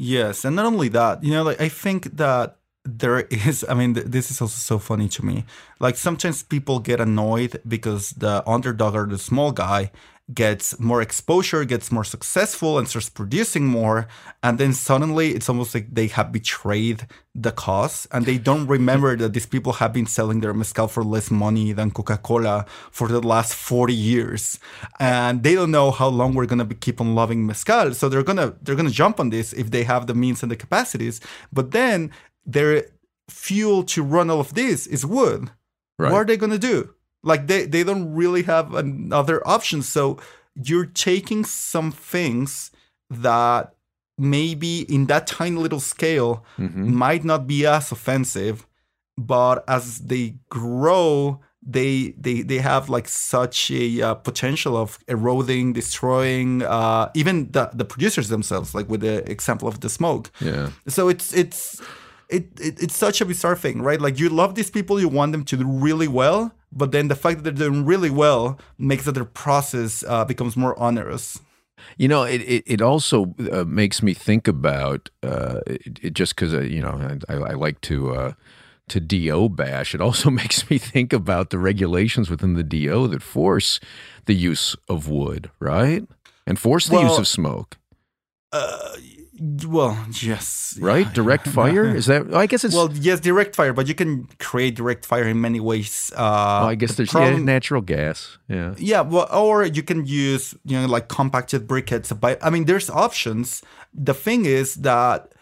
Yes, 0.01 0.45
and 0.45 0.55
not 0.55 0.67
only 0.67 0.89
that, 0.91 1.25
you 1.25 1.33
know, 1.33 1.43
like 1.43 1.61
I 1.61 1.69
think 1.69 2.17
that 2.17 2.57
there 2.85 3.21
is 3.31 3.67
i 3.69 3.75
mean 3.75 3.93
th- 3.95 4.07
this 4.07 4.31
is 4.31 4.41
also 4.41 4.55
so 4.57 4.79
funny 4.79 5.09
to 5.09 5.25
me. 5.25 5.45
Like 5.81 5.97
sometimes 5.97 6.43
people 6.45 6.79
get 6.79 7.01
annoyed 7.01 7.61
because 7.67 8.11
the 8.11 8.49
underdog 8.49 8.95
or 8.95 9.07
the 9.07 9.19
small 9.19 9.51
guy 9.51 9.91
gets 10.33 10.79
more 10.79 11.01
exposure, 11.01 11.65
gets 11.65 11.91
more 11.91 12.05
successful, 12.05 12.79
and 12.79 12.87
starts 12.87 13.09
producing 13.09 13.65
more. 13.67 14.07
And 14.43 14.59
then 14.59 14.73
suddenly 14.75 15.31
it's 15.31 15.49
almost 15.49 15.75
like 15.75 15.89
they 15.91 16.09
have 16.09 16.33
betrayed 16.33 17.07
the 17.35 17.53
cause 17.53 18.07
and 18.11 18.27
they 18.27 18.37
don't 18.37 18.67
remember 18.67 19.17
that 19.17 19.33
these 19.33 19.47
people 19.47 19.75
have 19.75 19.93
been 19.93 20.07
selling 20.07 20.41
their 20.41 20.53
mezcal 20.53 20.89
for 20.89 21.05
less 21.05 21.31
money 21.31 21.73
than 21.73 21.91
Coca 21.91 22.19
Cola 22.19 22.67
for 22.91 23.09
the 23.09 23.21
last 23.21 23.55
40 23.55 23.95
years. 23.95 24.59
And 24.99 25.43
they 25.43 25.55
don't 25.55 25.71
know 25.71 25.91
how 25.91 26.09
long 26.09 26.35
we're 26.35 26.47
going 26.47 26.67
to 26.67 26.75
keep 26.75 27.01
on 27.01 27.15
loving 27.15 27.47
mezcal. 27.47 27.95
So 27.95 28.09
they're 28.09 28.23
going 28.23 28.39
to, 28.39 28.55
they're 28.61 28.77
going 28.77 28.89
to 28.89 28.95
jump 28.95 29.21
on 29.21 29.31
this 29.31 29.53
if 29.53 29.71
they 29.71 29.85
have 29.85 30.07
the 30.07 30.15
means 30.15 30.43
and 30.43 30.51
the 30.51 30.57
capacities. 30.57 31.21
But 31.53 31.71
then 31.71 32.11
their 32.45 32.87
fuel 33.31 33.83
to 33.85 34.03
run 34.03 34.31
all 34.31 34.41
of 34.41 34.55
this 34.55 34.87
is 34.87 35.07
wood. 35.07 35.51
Right. 35.99 36.13
What 36.13 36.19
are 36.19 36.25
they 36.25 36.37
going 36.37 36.53
to 36.53 36.59
do? 36.59 36.95
Like 37.23 37.47
they, 37.47 37.67
they 37.67 37.85
don't 37.85 38.15
really 38.15 38.43
have 38.45 38.75
another 38.75 39.47
option. 39.47 39.83
So 39.83 40.19
you're 40.55 40.87
taking 40.87 41.45
some 41.45 41.91
things 41.93 42.71
that 43.11 43.75
maybe 44.17 44.81
in 44.93 45.07
that 45.07 45.27
tiny 45.27 45.57
little 45.57 45.81
scale 45.81 46.45
Mm-hmm. 46.59 46.93
might 46.95 47.25
not 47.25 47.47
be 47.47 47.67
as 47.67 47.93
offensive, 47.93 48.67
but 49.17 49.65
as 49.69 49.99
they 50.01 50.35
grow, 50.49 51.41
they 51.63 52.15
they 52.17 52.43
they 52.43 52.59
have 52.59 52.89
like 52.89 53.09
such 53.09 53.71
a 53.71 54.01
uh, 54.03 54.15
potential 54.15 54.77
of 54.77 54.99
eroding, 55.09 55.73
destroying, 55.75 56.63
uh, 56.63 57.11
even 57.15 57.51
the 57.53 57.71
the 57.75 57.85
producers 57.85 58.29
themselves. 58.29 58.75
Like 58.75 58.89
with 58.89 59.01
the 59.03 59.29
example 59.31 59.69
of 59.69 59.81
the 59.81 59.89
smoke. 59.89 60.31
Yeah. 60.41 60.71
So 60.89 61.09
it's 61.09 61.33
it's 61.35 61.81
it, 62.29 62.49
it 62.61 62.83
it's 62.83 62.97
such 62.97 63.21
a 63.21 63.25
bizarre 63.25 63.57
thing, 63.57 63.83
right? 63.83 64.01
Like 64.01 64.19
you 64.19 64.29
love 64.29 64.55
these 64.55 64.71
people, 64.71 65.01
you 65.01 65.09
want 65.09 65.33
them 65.33 65.45
to 65.45 65.57
do 65.57 65.67
really 65.67 66.09
well, 66.09 66.53
but 66.71 66.93
then 66.93 67.09
the 67.09 67.17
fact 67.17 67.43
that 67.43 67.57
they're 67.57 67.71
doing 67.71 67.85
really 67.85 68.11
well 68.11 68.59
makes 68.79 69.05
that 69.05 69.13
their 69.13 69.25
process 69.25 70.05
uh, 70.07 70.25
becomes 70.25 70.57
more 70.57 70.79
onerous. 70.79 71.41
You 71.97 72.09
know, 72.09 72.25
it 72.25 72.43
it, 72.43 72.65
it 72.67 72.83
also 72.83 73.35
uh, 73.53 73.65
makes 73.65 74.03
me 74.03 74.15
think 74.15 74.49
about 74.49 75.11
uh, 75.23 75.61
it, 75.67 75.99
it 76.03 76.15
just 76.15 76.35
because 76.35 76.53
uh, 76.53 76.61
you 76.61 76.83
know 76.83 77.19
I, 77.29 77.35
I 77.35 77.55
like 77.55 77.81
to 77.83 78.15
uh, 78.15 78.33
to 78.89 79.01
do 79.01 79.49
bash. 79.49 79.95
It 79.95 80.01
also 80.01 80.31
makes 80.43 80.69
me 80.69 80.79
think 80.79 81.13
about 81.13 81.51
the 81.51 81.59
regulations 81.59 82.29
within 82.29 82.55
the 82.55 82.65
do 82.65 83.09
that 83.09 83.23
force 83.23 83.81
the 84.27 84.35
use 84.35 84.77
of 84.89 85.09
wood, 85.09 85.51
right, 85.61 86.07
and 86.47 86.59
force 86.59 86.89
the 86.89 87.01
use 87.01 87.19
of 87.19 87.27
smoke, 87.27 87.79
Uh, 88.53 88.97
well, 89.67 89.97
yes, 90.21 90.77
right? 90.81 91.07
Yeah, 91.07 91.13
Direct 91.13 91.47
yeah, 91.47 91.53
fire 91.61 91.85
yeah. 91.87 91.95
is 91.95 92.07
that? 92.07 92.35
I 92.35 92.47
guess 92.47 92.65
it's 92.65 92.75
Well, 92.75 92.91
yes, 92.93 93.21
direct 93.21 93.55
fire, 93.57 93.73
but 93.73 93.87
you 93.87 93.95
can 93.95 94.29
create 94.39 94.75
direct 94.77 95.07
fire 95.07 95.25
in 95.29 95.41
many 95.41 95.61
ways. 95.61 96.13
Uh, 96.15 96.19
well, 96.63 96.69
I 96.71 96.75
guess 96.75 96.91
the 96.91 96.97
there's 96.99 97.11
problem- 97.11 97.45
natural 97.45 97.81
gas. 97.83 98.39
Yeah. 98.49 98.75
Yeah, 98.79 99.03
well, 99.03 99.29
or 99.33 99.65
you 99.65 99.83
can 99.83 100.05
use 100.07 100.55
you 100.65 100.81
know 100.81 100.87
like 100.87 101.09
compacted 101.09 101.67
briquettes. 101.69 102.19
But 102.19 102.39
I 102.45 102.51
mean, 102.51 102.65
there's 102.65 102.91
options. 102.91 103.63
The 103.95 104.15
thing 104.15 104.45
is 104.47 104.75
that 104.77 105.33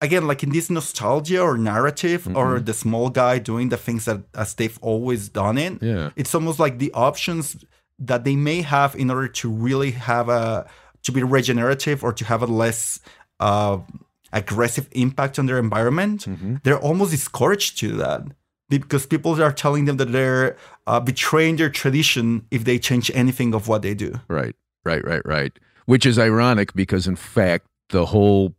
again, 0.00 0.26
like 0.26 0.42
in 0.42 0.50
this 0.50 0.68
nostalgia 0.70 1.40
or 1.40 1.56
narrative, 1.56 2.26
or 2.28 2.56
Mm-hmm. 2.56 2.64
the 2.64 2.74
small 2.74 3.08
guy 3.10 3.38
doing 3.38 3.70
the 3.70 3.76
things 3.76 4.04
that 4.04 4.22
as 4.34 4.54
they've 4.54 4.78
always 4.82 5.28
done 5.28 5.58
it. 5.58 5.82
Yeah. 5.82 6.10
It's 6.16 6.34
almost 6.34 6.58
like 6.58 6.78
the 6.78 6.92
options 6.92 7.56
that 7.98 8.24
they 8.24 8.36
may 8.36 8.60
have 8.62 8.94
in 8.96 9.10
order 9.10 9.28
to 9.28 9.48
really 9.50 9.92
have 9.92 10.28
a 10.28 10.66
to 11.04 11.12
be 11.12 11.22
regenerative 11.22 12.02
or 12.02 12.12
to 12.12 12.24
have 12.24 12.42
a 12.42 12.46
less 12.46 13.00
uh, 13.40 13.78
aggressive 14.32 14.88
impact 14.92 15.38
on 15.38 15.46
their 15.46 15.58
environment. 15.58 16.24
Mm-hmm. 16.26 16.56
They're 16.64 16.78
almost 16.78 17.12
discouraged 17.12 17.78
to 17.78 17.88
do 17.88 17.96
that 17.98 18.22
because 18.68 19.06
people 19.06 19.40
are 19.40 19.52
telling 19.52 19.84
them 19.84 19.96
that 19.98 20.10
they're 20.12 20.56
uh, 20.86 21.00
betraying 21.00 21.56
their 21.56 21.70
tradition 21.70 22.46
if 22.50 22.64
they 22.64 22.78
change 22.78 23.10
anything 23.14 23.54
of 23.54 23.68
what 23.68 23.82
they 23.82 23.94
do. 23.94 24.20
Right, 24.28 24.54
right, 24.84 25.04
right, 25.04 25.22
right. 25.24 25.52
Which 25.86 26.06
is 26.06 26.18
ironic 26.18 26.74
because, 26.74 27.06
in 27.06 27.16
fact, 27.16 27.66
the 27.90 28.06
whole 28.06 28.54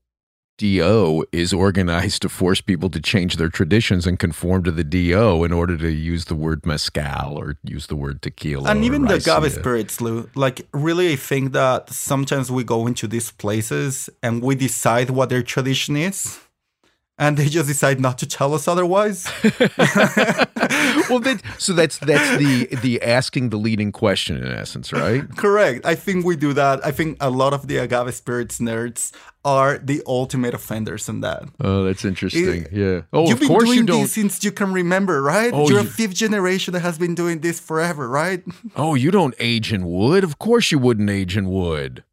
DO 0.58 1.26
is 1.32 1.54
organized 1.54 2.22
to 2.22 2.30
force 2.30 2.62
people 2.62 2.90
to 2.90 3.02
change 3.02 3.36
their 3.36 3.50
traditions 3.50 4.08
and 4.08 4.18
conform 4.18 4.64
to 4.64 4.72
the 4.72 4.84
DO 4.84 5.44
in 5.44 5.52
order 5.52 5.78
to 5.78 5.92
use 5.92 6.26
the 6.26 6.36
word 6.36 6.66
mezcal 6.66 7.38
or 7.38 7.58
use 7.64 7.88
the 7.88 7.96
word 7.96 8.22
tequila. 8.22 8.70
and 8.70 8.84
even 8.86 9.04
the 9.04 9.16
agave 9.16 9.52
spirits, 9.52 10.00
Lou. 10.00 10.30
Like, 10.36 10.66
really, 10.72 11.12
I 11.12 11.18
think 11.18 11.52
that 11.54 11.90
sometimes 11.90 12.52
we 12.52 12.64
go 12.64 12.88
into 12.88 13.08
these 13.08 13.32
places 13.32 14.10
and 14.24 14.42
we 14.42 14.56
decide 14.56 15.10
what 15.10 15.30
their 15.30 15.44
tradition 15.44 15.98
is, 15.98 16.40
and 17.18 17.38
they 17.38 17.48
just 17.48 17.68
decide 17.68 18.00
not 18.00 18.18
to 18.20 18.26
tell 18.28 18.54
us 18.54 18.68
otherwise. 18.68 19.26
well, 21.10 21.20
that, 21.20 21.42
so 21.58 21.74
that's 21.74 21.98
that's 22.00 22.38
the 22.38 22.66
the 22.82 23.02
asking 23.02 23.50
the 23.50 23.58
leading 23.58 23.92
question 23.92 24.38
in 24.38 24.52
essence, 24.52 24.92
right? 24.92 25.24
Correct. 25.38 25.86
I 25.86 25.96
think 25.96 26.26
we 26.26 26.36
do 26.36 26.54
that. 26.54 26.86
I 26.86 26.92
think 26.92 27.18
a 27.20 27.30
lot 27.30 27.54
of 27.54 27.68
the 27.68 27.78
agave 27.78 28.14
spirits 28.16 28.60
nerds 28.60 29.12
are 29.44 29.78
the 29.78 30.02
ultimate 30.08 30.54
offenders 30.54 31.08
in 31.08 31.22
that. 31.22 31.44
Oh, 31.62 31.84
that's 31.84 32.04
interesting. 32.04 32.66
yeah. 32.72 33.02
Oh, 33.14 33.26
You've 33.28 33.34
of 33.34 33.40
been 33.42 33.48
course 33.48 33.66
doing 33.66 33.78
you 33.80 33.86
don't. 33.86 34.02
this 34.02 34.14
since 34.14 34.44
you 34.44 34.52
can 34.52 34.74
remember, 34.74 35.22
right? 35.22 35.52
Oh, 35.54 35.70
You're 35.70 35.82
you- 35.82 35.88
a 35.88 35.90
fifth 35.90 36.16
generation 36.16 36.74
that 36.74 36.80
has 36.82 36.98
been 36.98 37.14
doing 37.16 37.40
this 37.42 37.60
forever, 37.60 38.10
right? 38.10 38.44
Oh, 38.76 38.96
you 38.96 39.12
don't 39.12 39.36
age 39.40 39.72
in 39.72 39.86
wood. 39.86 40.24
Of 40.24 40.40
course 40.40 40.72
you 40.72 40.80
wouldn't 40.80 41.10
age 41.10 41.38
in 41.38 41.50
wood. 41.50 42.04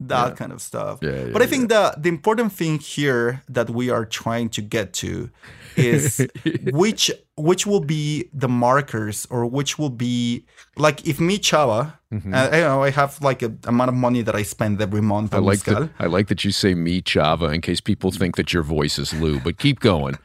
That 0.00 0.28
Yeah. 0.28 0.34
kind 0.34 0.52
of 0.52 0.60
stuff. 0.62 0.98
Yeah, 1.02 1.10
yeah, 1.10 1.32
but 1.32 1.42
I 1.42 1.46
think 1.46 1.68
the 1.68 1.94
the 1.98 2.08
important 2.08 2.52
thing 2.52 2.78
here 2.78 3.42
that 3.48 3.68
we 3.70 3.90
are 3.90 4.04
trying 4.06 4.48
to 4.50 4.62
get 4.62 4.92
to 4.94 5.30
is 5.76 6.26
which 6.72 7.10
which 7.36 7.66
will 7.66 7.80
be 7.84 8.28
the 8.32 8.48
markers 8.48 9.26
or 9.30 9.46
which 9.46 9.78
will 9.78 9.90
be 9.90 10.44
like 10.76 11.06
if 11.06 11.20
me 11.20 11.38
Chava, 11.38 11.94
Mm-hmm. 12.12 12.34
uh, 12.34 12.48
you 12.52 12.64
know, 12.64 12.82
I 12.82 12.90
have 12.90 13.22
like 13.22 13.40
a 13.40 13.52
amount 13.68 13.88
of 13.88 13.94
money 13.94 14.22
that 14.22 14.34
I 14.34 14.42
spend 14.42 14.80
every 14.82 15.00
month 15.00 15.32
I 15.32 15.36
on 15.38 15.44
like 15.44 15.62
that. 15.64 15.90
I 16.00 16.06
like 16.06 16.26
that 16.26 16.42
you 16.44 16.50
say 16.50 16.74
me 16.74 17.00
Chava 17.02 17.54
in 17.54 17.60
case 17.60 17.80
people 17.80 18.10
think 18.10 18.34
that 18.36 18.52
your 18.52 18.64
voice 18.64 18.98
is 18.98 19.12
Lou. 19.14 19.38
But 19.38 19.58
keep 19.58 19.78
going. 19.78 20.16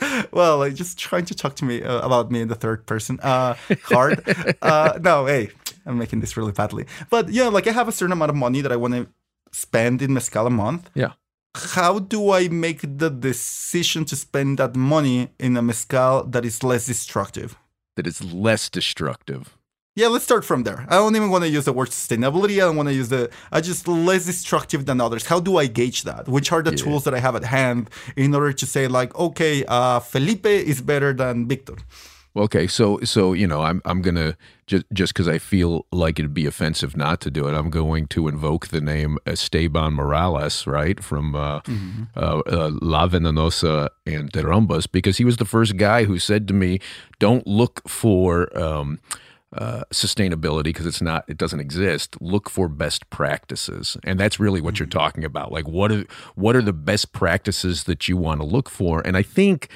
Well, 0.32 0.58
like 0.58 0.74
just 0.74 0.98
trying 0.98 1.24
to 1.26 1.34
talk 1.34 1.56
to 1.56 1.64
me 1.64 1.82
uh, 1.82 2.00
about 2.00 2.30
me 2.30 2.40
in 2.40 2.48
the 2.48 2.54
third 2.54 2.86
person. 2.86 3.20
Uh, 3.20 3.54
hard. 3.84 4.22
uh, 4.62 4.98
no, 5.00 5.26
hey, 5.26 5.50
I'm 5.86 5.98
making 5.98 6.20
this 6.20 6.36
really 6.36 6.52
badly. 6.52 6.86
But 7.10 7.28
yeah, 7.30 7.48
like 7.48 7.66
I 7.66 7.72
have 7.72 7.88
a 7.88 7.92
certain 7.92 8.12
amount 8.12 8.30
of 8.30 8.36
money 8.36 8.60
that 8.60 8.72
I 8.72 8.76
want 8.76 8.94
to 8.94 9.06
spend 9.52 10.02
in 10.02 10.14
mezcal 10.14 10.46
a 10.46 10.50
month. 10.50 10.90
Yeah. 10.94 11.12
How 11.54 12.00
do 12.00 12.30
I 12.30 12.48
make 12.48 12.80
the 12.82 13.10
decision 13.10 14.04
to 14.06 14.16
spend 14.16 14.58
that 14.58 14.74
money 14.74 15.30
in 15.38 15.56
a 15.56 15.62
mezcal 15.62 16.24
that 16.24 16.44
is 16.44 16.64
less 16.64 16.86
destructive? 16.86 17.56
That 17.96 18.06
is 18.06 18.22
less 18.32 18.68
destructive. 18.68 19.56
Yeah, 19.96 20.08
let's 20.08 20.24
start 20.24 20.44
from 20.44 20.64
there. 20.64 20.86
I 20.88 20.96
don't 20.96 21.14
even 21.14 21.30
want 21.30 21.44
to 21.44 21.48
use 21.50 21.66
the 21.66 21.72
word 21.72 21.90
sustainability. 21.90 22.54
I 22.54 22.66
don't 22.66 22.74
want 22.76 22.88
to 22.88 22.94
use 22.94 23.10
the. 23.10 23.30
I 23.52 23.60
just 23.60 23.86
less 23.86 24.26
destructive 24.26 24.86
than 24.86 25.00
others. 25.00 25.26
How 25.26 25.38
do 25.38 25.56
I 25.56 25.66
gauge 25.66 26.02
that? 26.02 26.26
Which 26.26 26.50
are 26.50 26.62
the 26.62 26.72
Yeah. 26.72 26.76
tools 26.84 27.04
that 27.04 27.14
I 27.14 27.20
have 27.20 27.36
at 27.36 27.44
hand 27.44 27.90
in 28.16 28.34
order 28.34 28.52
to 28.52 28.66
say 28.66 28.88
like, 28.88 29.14
okay, 29.16 29.64
uh, 29.68 30.00
Felipe 30.00 30.46
is 30.46 30.80
better 30.82 31.12
than 31.12 31.46
Victor? 31.46 31.76
Okay, 32.36 32.66
so 32.66 32.98
so 33.04 33.32
you 33.34 33.46
know, 33.46 33.62
I'm 33.62 33.80
I'm 33.84 34.02
gonna 34.02 34.36
just 34.66 34.84
just 34.92 35.14
because 35.14 35.28
I 35.28 35.38
feel 35.38 35.86
like 35.92 36.18
it'd 36.18 36.34
be 36.34 36.46
offensive 36.46 36.96
not 36.96 37.20
to 37.20 37.30
do 37.30 37.46
it. 37.46 37.54
I'm 37.54 37.70
going 37.70 38.08
to 38.08 38.26
invoke 38.26 38.66
the 38.68 38.80
name 38.80 39.18
Esteban 39.26 39.92
Morales, 39.92 40.66
right 40.66 40.98
from 41.04 41.36
uh, 41.36 41.60
uh, 42.16 42.42
uh, 42.50 42.70
La 42.82 43.06
Venenosa 43.06 43.90
and 44.04 44.32
Derrumbes, 44.32 44.90
because 44.90 45.18
he 45.18 45.24
was 45.24 45.36
the 45.36 45.44
first 45.44 45.76
guy 45.76 46.02
who 46.02 46.18
said 46.18 46.48
to 46.48 46.54
me, 46.54 46.80
"Don't 47.20 47.46
look 47.46 47.88
for." 47.88 48.50
Um, 48.58 48.98
uh, 49.54 49.84
sustainability 49.92 50.64
because 50.64 50.86
it's 50.86 51.02
not 51.02 51.24
it 51.28 51.36
doesn't 51.36 51.60
exist 51.60 52.16
look 52.20 52.50
for 52.50 52.68
best 52.68 53.08
practices. 53.10 53.96
And 54.04 54.18
that's 54.18 54.40
really 54.40 54.60
what 54.60 54.78
you're 54.78 54.86
talking 54.86 55.24
about. 55.24 55.52
Like 55.52 55.68
what 55.68 55.92
are 55.92 56.04
what 56.34 56.56
are 56.56 56.62
the 56.62 56.72
best 56.72 57.12
practices 57.12 57.84
that 57.84 58.08
you 58.08 58.16
want 58.16 58.40
to 58.40 58.46
look 58.46 58.68
for? 58.68 59.00
And 59.06 59.16
i 59.16 59.22
think 59.22 59.68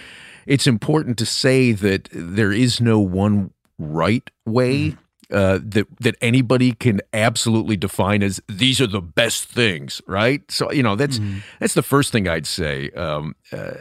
it's 0.47 0.67
important 0.67 1.19
to 1.19 1.27
say 1.27 1.73
that 1.73 2.09
there 2.11 2.53
is 2.53 2.81
no 2.81 2.99
one 2.99 3.53
right 3.79 4.29
way 4.47 4.97
uh, 5.31 5.59
that 5.63 5.87
that 6.01 6.17
anybody 6.23 6.73
can 6.73 7.01
absolutely 7.13 7.77
define 7.77 8.23
as 8.23 8.41
these 8.49 8.81
are 8.81 8.87
the 8.87 9.03
best 9.03 9.45
things, 9.45 10.01
right? 10.07 10.51
So 10.51 10.73
you 10.73 10.83
know 10.83 10.97
that's 10.97 11.21
that's 11.61 11.75
the 11.75 11.83
first 11.83 12.13
thing 12.13 12.27
I'd 12.27 12.47
say. 12.47 12.91
Um, 12.91 13.37
uh, 13.53 13.73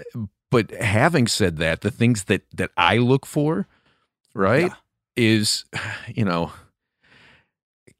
but 0.51 0.72
having 0.72 1.27
said 1.27 1.58
that, 1.58 1.82
the 1.82 1.92
things 1.92 2.25
that 2.25 2.42
that 2.54 2.72
I 2.75 2.98
look 2.98 3.25
for, 3.25 3.68
right, 4.34 4.72
is 5.17 5.65
you 6.07 6.24
know 6.24 6.51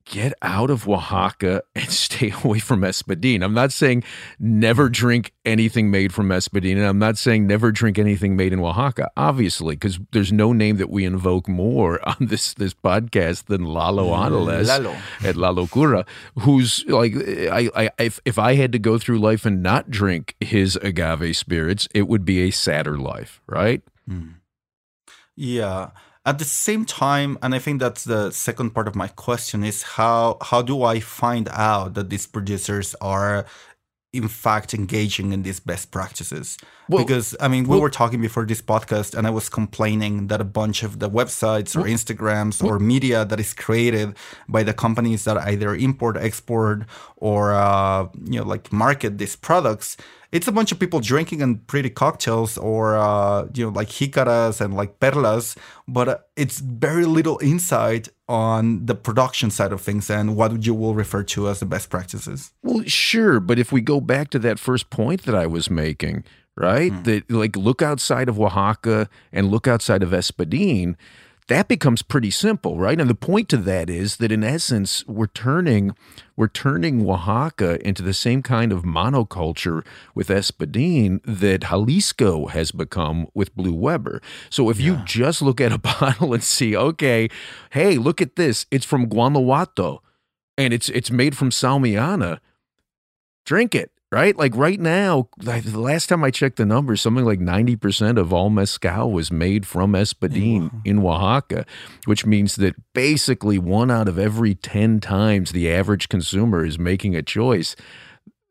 get 0.10 0.34
out 0.42 0.70
of 0.70 0.88
Oaxaca 0.88 1.62
and 1.76 1.90
stay 1.90 2.34
away 2.44 2.60
from 2.60 2.82
Espadin. 2.82 3.44
I'm 3.44 3.54
not 3.54 3.72
saying 3.72 4.04
never 4.40 4.90
drink 4.90 5.34
anything 5.46 5.92
made 5.92 6.14
from 6.14 6.30
Espadin, 6.30 6.78
and 6.78 6.86
I'm 6.86 7.00
not 7.00 7.18
saying 7.18 7.48
never 7.48 7.72
drink 7.72 8.00
anything 8.00 8.36
made 8.36 8.54
in 8.54 8.60
Oaxaca, 8.60 9.12
obviously, 9.18 9.76
because 9.76 10.00
there's 10.12 10.32
no 10.32 10.54
name 10.54 10.78
that 10.78 10.90
we 10.90 11.06
invoke 11.06 11.48
more 11.48 12.00
on 12.08 12.28
this 12.28 12.54
this 12.54 12.74
podcast 12.74 13.46
than 13.46 13.66
Lalo 13.66 14.10
mm, 14.10 14.26
Angeles 14.26 14.68
Lalo. 14.68 14.96
at 15.24 15.36
Lalocura, 15.36 16.08
who's 16.40 16.86
like, 16.88 17.14
I, 17.16 17.70
I, 17.76 17.90
if, 18.00 18.20
if 18.26 18.40
I 18.40 18.56
had 18.56 18.72
to 18.72 18.80
go 18.80 18.98
through 18.98 19.20
life 19.20 19.46
and 19.46 19.62
not 19.62 19.90
drink 19.90 20.36
his 20.40 20.78
agave 20.78 21.36
spirits, 21.36 21.88
it 21.94 22.08
would 22.08 22.26
be 22.26 22.42
a 22.42 22.52
sadder 22.52 22.98
life, 22.98 23.42
right? 23.48 23.82
Mm. 24.10 24.36
Yeah. 25.36 25.92
At 26.28 26.40
the 26.40 26.46
same 26.46 26.84
time, 26.84 27.38
and 27.42 27.56
I 27.56 27.60
think 27.60 27.80
that's 27.80 28.04
the 28.04 28.32
second 28.32 28.72
part 28.72 28.90
of 28.90 28.96
my 28.96 29.08
question 29.08 29.64
is 29.64 29.78
how 29.96 30.38
how 30.50 30.62
do 30.62 30.84
I 30.84 31.00
find 31.00 31.48
out 31.54 31.94
that 31.94 32.10
these 32.10 32.28
producers 32.28 32.96
are 33.00 33.46
in 34.12 34.28
fact 34.28 34.74
engaging 34.74 35.32
in 35.32 35.44
these 35.44 35.62
best 35.62 35.90
practices? 35.90 36.58
Well- 36.90 37.06
because 37.06 37.34
I 37.40 37.48
mean, 37.48 37.64
we 37.64 37.70
well- 37.70 37.82
were 37.84 37.90
talking 38.02 38.20
before 38.20 38.46
this 38.46 38.62
podcast, 38.62 39.16
and 39.18 39.26
I 39.26 39.30
was 39.30 39.48
complaining 39.48 40.28
that 40.28 40.42
a 40.42 40.50
bunch 40.62 40.84
of 40.84 41.00
the 41.00 41.10
websites 41.10 41.72
or 41.78 41.84
Instagrams 41.88 42.62
or 42.62 42.78
media 42.78 43.24
that 43.24 43.40
is 43.40 43.54
created 43.54 44.08
by 44.50 44.64
the 44.64 44.74
companies 44.74 45.24
that 45.24 45.38
either 45.38 45.74
import, 45.76 46.18
export, 46.18 46.80
or 47.16 47.54
uh, 47.54 48.02
you 48.32 48.40
know, 48.40 48.48
like 48.54 48.74
market 48.74 49.18
these 49.18 49.38
products 49.38 49.96
it's 50.32 50.48
a 50.48 50.52
bunch 50.52 50.72
of 50.72 50.80
people 50.80 51.00
drinking 51.00 51.42
and 51.42 51.66
pretty 51.68 51.90
cocktails 51.90 52.58
or 52.58 52.98
uh, 52.98 53.48
you 53.54 53.66
know 53.66 53.72
like 53.72 53.90
jicaras 53.90 54.62
and 54.62 54.76
like 54.76 55.00
perlas, 55.00 55.58
but 55.88 56.10
uh, 56.10 56.18
it's 56.36 56.60
very 56.60 57.06
little 57.06 57.40
insight 57.42 58.10
on 58.28 58.86
the 58.86 58.96
production 58.96 59.50
side 59.50 59.72
of 59.72 59.82
things 59.82 60.10
and 60.10 60.36
what 60.36 60.66
you 60.66 60.74
will 60.74 60.94
refer 60.94 61.24
to 61.24 61.48
as 61.48 61.60
the 61.60 61.66
best 61.66 61.90
practices. 61.90 62.52
Well, 62.62 62.84
sure, 62.86 63.40
but 63.40 63.58
if 63.58 63.72
we 63.72 63.82
go 63.82 64.02
back 64.02 64.30
to 64.32 64.40
that 64.40 64.60
first 64.60 64.90
point 64.90 65.24
that 65.24 65.36
I 65.36 65.48
was 65.48 65.70
making, 65.70 66.26
right? 66.56 66.92
Mm. 66.92 67.04
That 67.06 67.32
like 67.32 67.56
look 67.56 67.82
outside 67.82 68.28
of 68.28 68.40
Oaxaca 68.40 69.10
and 69.32 69.50
look 69.50 69.68
outside 69.68 70.04
of 70.04 70.10
Espadin 70.10 70.96
that 71.48 71.70
becomes 71.70 72.02
pretty 72.02 72.30
simple, 72.30 72.78
right? 72.78 73.00
And 73.00 73.10
the 73.10 73.16
point 73.16 73.48
to 73.50 73.58
that 73.58 73.90
is 73.90 74.18
that 74.18 74.32
in 74.32 74.44
essence, 74.44 75.06
we're 75.08 75.28
turning 75.28 75.96
we're 76.36 76.48
turning 76.48 77.10
Oaxaca 77.10 77.86
into 77.88 78.04
the 78.04 78.14
same 78.14 78.44
kind 78.44 78.72
of 78.72 78.84
monoculture 78.84 79.86
with 80.14 80.28
Espadin 80.28 81.20
that 81.24 81.64
Jalisco 81.64 82.48
has 82.48 82.72
become 82.72 83.28
with 83.34 83.56
Blue 83.56 83.74
Weber. 83.74 84.22
So 84.50 84.70
if 84.70 84.80
yeah. 84.80 84.86
you 84.86 85.06
just 85.06 85.42
look 85.42 85.60
at 85.60 85.72
a 85.72 85.78
bottle 86.00 86.34
and 86.34 86.44
see, 86.44 86.76
okay, 86.76 87.30
hey, 87.72 87.98
look 87.98 88.22
at 88.22 88.36
this, 88.36 88.66
it's 88.70 88.86
from 88.86 89.08
Guanajuato 89.08 90.04
and 90.58 90.74
it's 90.74 90.90
it's 90.90 91.12
made 91.12 91.38
from 91.38 91.50
Salmiana, 91.50 92.40
drink 93.46 93.74
it 93.74 93.92
right? 94.12 94.36
Like 94.38 94.56
right 94.56 94.80
now, 94.80 95.30
like 95.42 95.64
the 95.64 95.80
last 95.80 96.08
time 96.08 96.24
I 96.24 96.32
checked 96.32 96.58
the 96.58 96.66
numbers, 96.66 97.02
something 97.02 97.26
like 97.26 97.40
90% 97.40 98.18
of 98.18 98.32
all 98.32 98.50
mezcal 98.50 99.12
was 99.12 99.32
made 99.32 99.66
from 99.66 99.94
Espadin 99.94 100.72
wow. 100.72 100.82
in 100.86 101.00
Oaxaca, 101.00 101.66
which 102.06 102.26
means 102.26 102.56
that 102.56 102.76
basically 102.94 103.58
one 103.58 103.92
out 103.92 104.08
of 104.08 104.18
every 104.18 104.56
10 104.56 105.00
times 105.00 105.52
the 105.52 105.72
average 105.72 106.10
consumer 106.10 106.66
is 106.66 106.80
making 106.80 107.16
a 107.16 107.22
choice, 107.22 107.76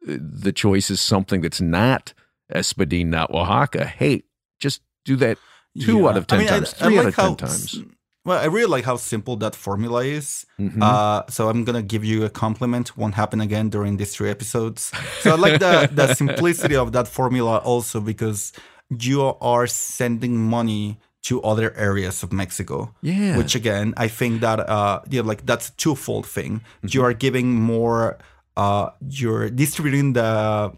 the 0.02 0.52
choice 0.52 0.90
is 0.90 1.00
something 1.00 1.40
that's 1.40 1.60
not 1.60 2.12
Espadin, 2.52 3.06
not 3.06 3.30
Oaxaca. 3.30 3.86
Hey, 3.86 4.24
just 4.58 4.82
do 5.04 5.16
that 5.16 5.38
two 5.80 6.00
yeah. 6.00 6.08
out 6.08 6.16
of 6.16 6.26
10 6.26 6.38
I 6.38 6.40
mean, 6.40 6.48
times, 6.48 6.74
I, 6.74 6.86
three 6.86 6.98
I 6.98 7.02
like 7.02 7.18
out 7.18 7.32
of 7.32 7.36
10 7.38 7.48
times. 7.48 7.95
Well, 8.26 8.42
I 8.42 8.46
really 8.46 8.66
like 8.66 8.84
how 8.84 8.96
simple 8.96 9.36
that 9.36 9.54
formula 9.54 10.04
is. 10.04 10.46
Mm-hmm. 10.58 10.82
Uh, 10.82 11.22
so 11.28 11.48
I'm 11.48 11.62
gonna 11.64 11.80
give 11.80 12.04
you 12.04 12.24
a 12.24 12.30
compliment. 12.30 12.96
Won't 12.96 13.14
happen 13.14 13.40
again 13.40 13.70
during 13.70 13.98
these 13.98 14.14
three 14.16 14.30
episodes. 14.30 14.90
So 15.20 15.30
I 15.30 15.36
like 15.36 15.60
the 15.60 15.88
the 15.92 16.12
simplicity 16.22 16.74
of 16.74 16.90
that 16.90 17.06
formula 17.06 17.58
also 17.58 18.00
because 18.00 18.52
you 18.90 19.22
are 19.22 19.68
sending 19.68 20.36
money 20.36 20.98
to 21.22 21.40
other 21.42 21.72
areas 21.76 22.24
of 22.24 22.32
Mexico. 22.32 22.92
Yeah. 23.00 23.36
Which 23.36 23.54
again, 23.54 23.94
I 23.96 24.08
think 24.08 24.40
that 24.40 24.58
uh, 24.58 25.02
like 25.22 25.46
that's 25.46 25.68
a 25.68 25.76
twofold 25.76 26.26
thing. 26.26 26.52
Mm-hmm. 26.58 26.88
You 26.90 27.04
are 27.04 27.14
giving 27.14 27.54
more. 27.54 28.18
Uh, 28.56 28.90
you're 29.08 29.50
distributing 29.50 30.14
the 30.14 30.72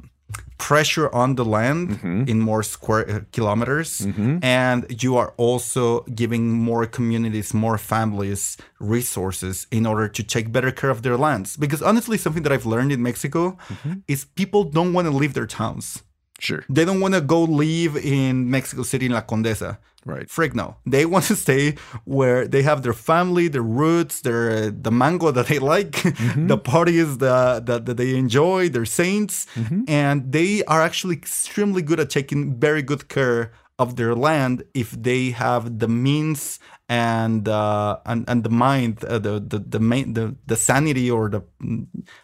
pressure 0.58 1.08
on 1.14 1.36
the 1.36 1.44
land 1.44 1.90
mm-hmm. 1.90 2.24
in 2.26 2.40
more 2.40 2.62
square 2.62 3.08
uh, 3.08 3.20
kilometers 3.32 4.00
mm-hmm. 4.00 4.38
and 4.42 5.02
you 5.02 5.16
are 5.16 5.32
also 5.36 6.00
giving 6.14 6.50
more 6.50 6.84
communities 6.84 7.54
more 7.54 7.78
families 7.78 8.56
resources 8.80 9.66
in 9.70 9.86
order 9.86 10.08
to 10.08 10.22
take 10.22 10.52
better 10.52 10.72
care 10.72 10.90
of 10.90 11.02
their 11.02 11.16
lands 11.16 11.56
because 11.56 11.80
honestly 11.80 12.18
something 12.18 12.42
that 12.42 12.52
i've 12.52 12.66
learned 12.66 12.90
in 12.90 13.02
mexico 13.02 13.56
mm-hmm. 13.68 13.94
is 14.08 14.24
people 14.24 14.64
don't 14.64 14.92
want 14.92 15.06
to 15.06 15.12
leave 15.12 15.34
their 15.34 15.46
towns 15.46 16.02
Sure. 16.40 16.64
They 16.68 16.84
don't 16.84 17.00
want 17.00 17.14
to 17.14 17.20
go 17.20 17.42
live 17.42 17.96
in 17.96 18.48
Mexico 18.50 18.82
City 18.84 19.06
in 19.06 19.12
La 19.12 19.22
Condesa. 19.22 19.78
Right. 20.08 20.30
Freak 20.30 20.54
no. 20.54 20.76
They 20.86 21.04
want 21.04 21.26
to 21.26 21.36
stay 21.36 21.76
where 22.06 22.48
they 22.48 22.62
have 22.62 22.82
their 22.82 22.94
family, 22.94 23.46
their 23.48 23.60
roots, 23.60 24.22
their 24.22 24.70
the 24.70 24.90
mango 24.90 25.30
that 25.30 25.48
they 25.48 25.58
like, 25.58 25.90
mm-hmm. 25.92 26.46
the 26.46 26.56
parties 26.56 27.18
that, 27.18 27.66
that, 27.66 27.84
that 27.84 27.98
they 27.98 28.16
enjoy, 28.16 28.70
their 28.70 28.86
saints, 28.86 29.46
mm-hmm. 29.54 29.82
and 29.86 30.32
they 30.32 30.64
are 30.64 30.80
actually 30.80 31.14
extremely 31.14 31.82
good 31.82 32.00
at 32.00 32.08
taking 32.08 32.58
very 32.58 32.80
good 32.80 33.10
care 33.10 33.52
of 33.78 33.96
their 33.96 34.14
land 34.14 34.64
if 34.74 34.90
they 34.90 35.30
have 35.30 35.78
the 35.78 35.88
means 35.88 36.58
and 36.88 37.46
uh, 37.48 37.98
and 38.06 38.24
and 38.28 38.42
the 38.42 38.48
mind, 38.48 39.04
uh, 39.04 39.18
the 39.18 39.38
the 39.40 39.58
the 39.58 39.78
main 39.78 40.14
the 40.14 40.34
the 40.46 40.56
sanity 40.56 41.10
or 41.10 41.28
the 41.28 41.42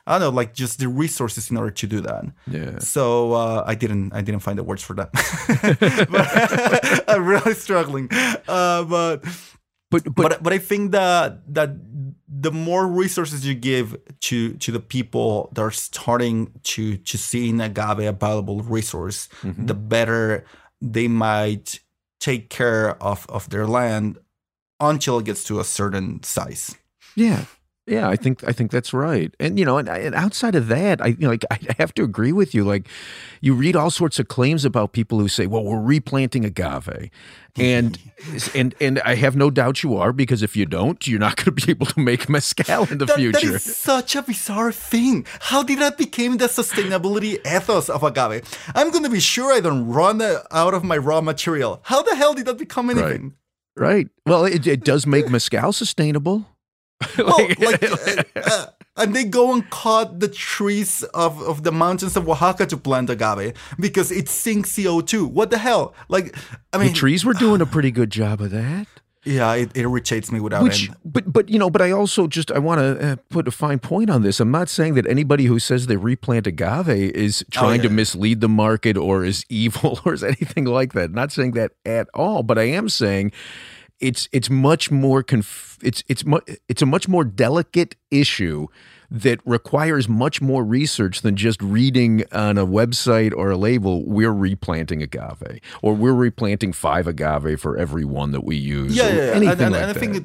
I 0.07 0.19
don't 0.19 0.21
know, 0.21 0.31
like 0.31 0.55
just 0.55 0.79
the 0.79 0.89
resources 0.89 1.51
in 1.51 1.59
order 1.59 1.71
to 1.71 1.87
do 1.87 2.01
that. 2.01 2.25
Yeah. 2.47 2.79
So 2.79 3.33
uh, 3.33 3.65
I 3.67 3.75
didn't 3.75 4.15
I 4.15 4.23
didn't 4.23 4.41
find 4.41 4.59
the 4.59 4.65
words 4.65 4.83
for 4.83 4.95
that. 4.95 5.11
I'm 7.09 7.27
really 7.27 7.55
struggling. 7.55 8.09
Uh, 8.11 8.85
but, 8.85 9.23
but 9.91 10.05
but 10.05 10.15
but 10.15 10.43
but 10.43 10.53
I 10.55 10.59
think 10.59 10.93
that 10.93 11.43
that 11.55 11.77
the 12.27 12.51
more 12.51 12.87
resources 12.87 13.47
you 13.47 13.55
give 13.55 13.97
to 14.21 14.55
to 14.55 14.73
the 14.73 14.81
people 14.81 15.51
that 15.53 15.61
are 15.61 15.71
starting 15.71 16.53
to 16.63 16.97
to 16.97 17.19
see 17.19 17.51
in 17.51 17.61
agave 17.61 17.99
a 17.99 18.13
valuable 18.13 18.63
resource, 18.63 19.29
mm-hmm. 19.43 19.67
the 19.67 19.75
better 19.75 20.47
they 20.85 21.09
might 21.09 21.81
take 22.21 22.51
care 22.51 23.03
of 23.03 23.27
of 23.29 23.49
their 23.51 23.67
land 23.67 24.19
until 24.81 25.19
it 25.19 25.25
gets 25.25 25.45
to 25.45 25.59
a 25.61 25.65
certain 25.65 26.23
size. 26.23 26.77
Yeah. 27.17 27.47
Yeah, 27.87 28.09
I 28.09 28.17
think 28.17 28.43
I 28.49 28.53
think 28.53 28.71
that's 28.71 28.95
right, 28.95 29.35
and 29.39 29.59
you 29.59 29.65
know, 29.67 29.77
and, 29.77 29.91
and, 29.91 30.15
outside 30.15 30.55
of 30.55 30.69
that, 30.69 31.03
I 31.03 31.09
you 31.09 31.17
know, 31.19 31.29
like 31.29 31.45
I 31.51 31.59
have 31.77 31.93
to 31.95 32.03
agree 32.03 32.33
with 32.33 32.55
you. 32.55 32.65
Like, 32.65 32.89
you 33.43 33.53
read 33.53 33.77
all 33.77 33.91
sorts 33.91 34.19
of 34.19 34.29
claims 34.29 34.65
about 34.65 34.93
people 34.93 35.19
who 35.19 35.29
say, 35.29 35.47
"Well, 35.47 35.63
we're 35.63 35.83
replanting 35.83 36.47
agave," 36.47 37.11
and 37.57 37.99
and 38.55 38.75
and 38.81 39.01
I 39.01 39.17
have 39.17 39.37
no 39.37 39.51
doubt 39.51 39.83
you 39.83 39.99
are 39.99 40.15
because 40.15 40.43
if 40.43 40.57
you 40.57 40.65
don't, 40.65 41.07
you're 41.07 41.19
not 41.19 41.37
going 41.45 41.45
to 41.45 41.53
be 41.53 41.71
able 41.71 41.85
to 41.87 42.01
make 42.01 42.27
mezcal 42.27 42.85
in 42.91 42.97
the 42.97 43.05
that, 43.05 43.17
future. 43.17 43.33
That 43.39 43.55
is 43.57 43.77
such 43.77 44.17
a 44.17 44.23
bizarre 44.23 44.73
thing. 44.73 45.27
How 45.41 45.63
did 45.63 45.81
that 45.81 45.99
become 45.99 46.39
the 46.39 46.47
sustainability 46.47 47.39
ethos 47.47 47.91
of 47.91 48.03
agave? 48.03 48.49
I'm 48.75 48.93
going 48.93 49.05
to 49.05 49.11
be 49.11 49.21
sure 49.21 49.53
I 49.53 49.61
don't 49.61 49.87
run 49.87 50.23
uh, 50.23 50.43
out 50.51 50.73
of 50.73 50.85
my 50.85 50.97
raw 50.97 51.21
material. 51.21 51.81
How 51.85 52.01
the 52.01 52.17
hell 52.17 52.33
did 52.33 52.47
that 52.47 52.57
become 52.57 52.89
anything? 52.89 53.23
Right. 53.23 53.33
Right. 53.77 54.09
Well, 54.25 54.45
it, 54.45 54.67
it 54.69 54.85
does 54.85 55.05
make 55.05 55.29
mezcal 55.29 55.73
sustainable. 55.73 56.47
like, 57.19 57.59
like 57.59 58.37
uh, 58.37 58.41
uh, 58.47 58.67
and 58.97 59.15
they 59.15 59.25
go 59.25 59.53
and 59.53 59.69
cut 59.71 60.21
the 60.21 60.29
trees 60.29 61.03
of, 61.15 61.43
of 61.43 61.65
the 61.65 61.73
mountains 61.73 62.17
of 62.17 62.29
Oaxaca 62.29 62.67
to 62.67 62.77
plant 62.77 63.11
agave 63.11 63.55
because 63.79 64.13
it 64.13 64.29
sinks 64.29 64.73
CO2. 64.73 65.31
What 65.31 65.51
the 65.51 65.59
hell? 65.59 65.95
Like, 66.09 66.37
I 66.73 66.79
mean, 66.79 66.89
the 66.89 66.95
trees 66.95 67.25
were 67.25 67.35
doing 67.35 67.61
a 67.61 67.67
pretty 67.75 67.91
good 67.91 68.11
job 68.11 68.41
of 68.41 68.51
that. 68.51 68.87
Yeah, 69.25 69.55
it, 69.55 69.71
it 69.75 69.81
irritates 69.81 70.31
me 70.31 70.39
without 70.39 70.63
Which, 70.63 70.89
end. 70.89 70.99
But 71.05 71.33
but 71.33 71.49
you 71.49 71.59
know, 71.59 71.71
but 71.71 71.81
I 71.81 71.91
also 71.91 72.27
just 72.27 72.51
I 72.53 72.59
want 72.59 72.81
to 72.81 73.13
uh, 73.13 73.17
put 73.31 73.49
a 73.49 73.51
fine 73.51 73.79
point 73.79 74.11
on 74.11 74.23
this. 74.23 74.39
I'm 74.39 74.51
not 74.51 74.69
saying 74.69 74.95
that 74.95 75.07
anybody 75.07 75.47
who 75.47 75.59
says 75.59 75.87
they 75.87 75.97
replant 75.97 76.47
agave 76.47 76.89
is 76.89 77.43
oh, 77.43 77.49
trying 77.51 77.81
oh, 77.81 77.85
yeah. 77.85 77.89
to 77.89 77.91
mislead 77.91 78.43
the 78.43 78.49
market 78.49 78.99
or 78.99 79.25
is 79.25 79.45
evil 79.49 79.99
or 80.05 80.13
is 80.13 80.23
anything 80.23 80.67
like 80.67 80.93
that. 80.93 81.11
Not 81.11 81.33
saying 81.33 81.53
that 81.53 81.73
at 81.87 82.09
all. 82.13 82.43
But 82.43 82.59
I 82.59 82.65
am 82.65 82.89
saying 82.91 83.33
it's 84.01 84.29
it's 84.33 84.51
much 84.51 84.91
more 84.91 85.23
conf- 85.23 85.79
it's 85.83 86.03
it's 86.09 86.25
mu- 86.25 86.41
it's 86.69 86.83
a 86.83 86.87
much 86.87 87.09
more 87.09 87.25
delicate 87.25 87.97
issue 88.11 88.67
that 89.11 89.39
requires 89.45 90.09
much 90.09 90.41
more 90.41 90.65
research 90.65 91.23
than 91.23 91.37
just 91.37 91.63
reading 91.63 92.25
on 92.33 92.59
a 92.59 92.67
website 92.67 93.33
or 93.37 93.51
a 93.51 93.57
label, 93.57 94.05
we're 94.05 94.33
replanting 94.33 95.03
agave 95.03 95.61
or 95.83 95.95
we're 95.95 96.15
replanting 96.15 96.73
five 96.73 97.07
agave 97.07 97.61
for 97.61 97.77
every 97.77 98.05
one 98.05 98.33
that 98.33 98.45
we 98.45 98.57
use. 98.57 98.97
Yeah, 98.97 99.09
yeah, 99.09 99.15
yeah. 99.15 99.23
anything 99.23 99.49
and, 99.49 99.49
like 99.49 99.61
and 99.61 99.75
that. 99.75 99.97
I 99.97 100.01
think 100.01 100.17
it, 100.17 100.25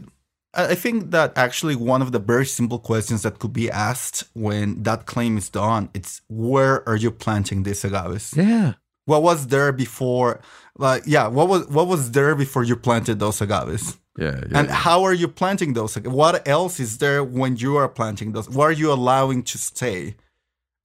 I 0.53 0.75
think 0.75 1.11
that 1.11 1.33
actually 1.35 1.75
one 1.75 2.01
of 2.01 2.11
the 2.11 2.19
very 2.19 2.45
simple 2.45 2.79
questions 2.79 3.21
that 3.21 3.37
could 3.37 3.53
be 3.53 3.69
asked 3.69 4.23
when 4.33 4.81
that 4.83 5.05
claim 5.05 5.37
is 5.37 5.49
done, 5.49 5.89
it's 5.93 6.21
where 6.27 6.87
are 6.89 6.95
you 6.95 7.11
planting 7.11 7.63
these 7.63 7.83
agaves? 7.83 8.35
Yeah. 8.35 8.73
What 9.09 9.23
was 9.23 9.47
there 9.47 9.71
before? 9.71 10.39
Like, 10.77 11.03
yeah, 11.05 11.27
what 11.27 11.47
was 11.49 11.67
what 11.67 11.87
was 11.87 12.11
there 12.11 12.35
before 12.35 12.63
you 12.63 12.75
planted 12.75 13.19
those 13.19 13.41
agaves? 13.41 13.97
Yeah, 14.17 14.25
yeah, 14.25 14.59
and 14.59 14.67
yeah. 14.67 14.73
how 14.85 15.03
are 15.03 15.13
you 15.13 15.27
planting 15.27 15.73
those? 15.73 15.95
What 15.95 16.47
else 16.47 16.79
is 16.79 16.99
there 16.99 17.23
when 17.23 17.57
you 17.57 17.77
are 17.77 17.89
planting 17.89 18.33
those? 18.33 18.49
What 18.49 18.65
are 18.65 18.77
you 18.83 18.91
allowing 18.91 19.43
to 19.43 19.57
stay? 19.57 20.15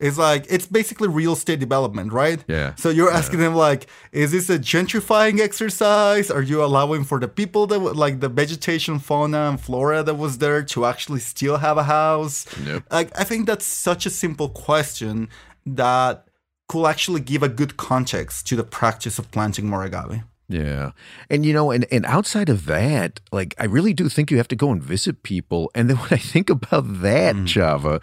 It's 0.01 0.19
like 0.19 0.47
it's 0.49 0.67
basically 0.67 1.09
real 1.09 1.35
estate 1.35 1.61
development, 1.61 2.13
right? 2.13 2.45
Yeah. 2.49 2.75
So 2.77 2.91
you're 2.91 3.11
asking 3.11 3.39
yeah. 3.41 3.47
them 3.47 3.55
like, 3.55 3.87
is 4.11 4.33
this 4.33 4.51
a 4.51 4.59
gentrifying 4.59 5.39
exercise? 5.41 6.31
Are 6.31 6.43
you 6.43 6.65
allowing 6.65 7.05
for 7.05 7.21
the 7.21 7.29
people 7.29 7.67
that 7.69 7.79
like 7.79 8.21
the 8.21 8.29
vegetation, 8.29 8.99
fauna, 8.99 9.51
and 9.51 9.61
flora 9.61 10.03
that 10.03 10.15
was 10.15 10.39
there 10.39 10.63
to 10.65 10.87
actually 10.87 11.21
still 11.21 11.59
have 11.59 11.77
a 11.79 11.85
house? 11.85 12.47
Nope. 12.65 12.85
Like 12.91 13.17
I 13.19 13.25
think 13.25 13.47
that's 13.47 13.67
such 13.67 14.07
a 14.07 14.11
simple 14.11 14.49
question 14.49 15.29
that 15.67 16.27
could 16.69 16.87
actually 16.87 17.21
give 17.21 17.43
a 17.43 17.49
good 17.49 17.77
context 17.77 18.47
to 18.49 18.57
the 18.57 18.65
practice 18.65 19.19
of 19.19 19.31
planting 19.31 19.67
more 19.67 19.85
agave. 19.85 20.23
Yeah. 20.49 20.93
And 21.31 21.45
you 21.45 21.53
know, 21.53 21.71
and, 21.71 21.87
and 21.91 22.05
outside 22.07 22.49
of 22.49 22.67
that, 22.67 23.21
like 23.33 23.55
I 23.59 23.65
really 23.65 23.95
do 23.95 24.09
think 24.09 24.31
you 24.31 24.37
have 24.37 24.49
to 24.49 24.57
go 24.57 24.71
and 24.71 24.83
visit 24.83 25.23
people. 25.23 25.71
And 25.75 25.89
then 25.89 25.97
when 25.99 26.13
I 26.13 26.19
think 26.19 26.51
about 26.51 27.01
that, 27.03 27.35
mm. 27.35 27.47
Chava, 27.47 28.03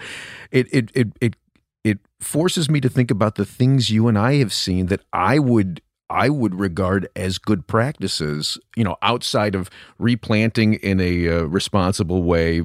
it 0.52 0.68
it 0.72 0.92
it 0.94 1.08
it 1.22 1.36
it 1.84 2.00
forces 2.20 2.70
me 2.70 2.82
to 2.82 2.90
think 2.90 3.12
about 3.12 3.36
the 3.36 3.46
things 3.46 3.90
you 3.90 4.08
and 4.08 4.18
I 4.18 4.36
have 4.36 4.54
seen 4.54 4.88
that 4.88 5.02
I 5.14 5.40
would 5.40 5.82
I 6.10 6.30
would 6.30 6.60
regard 6.60 7.08
as 7.16 7.38
good 7.38 7.68
practices, 7.68 8.60
you 8.76 8.84
know, 8.84 8.98
outside 9.02 9.56
of 9.56 9.70
replanting 9.98 10.74
in 10.76 11.00
a 11.00 11.30
uh, 11.30 11.44
responsible 11.44 12.24
way 12.24 12.64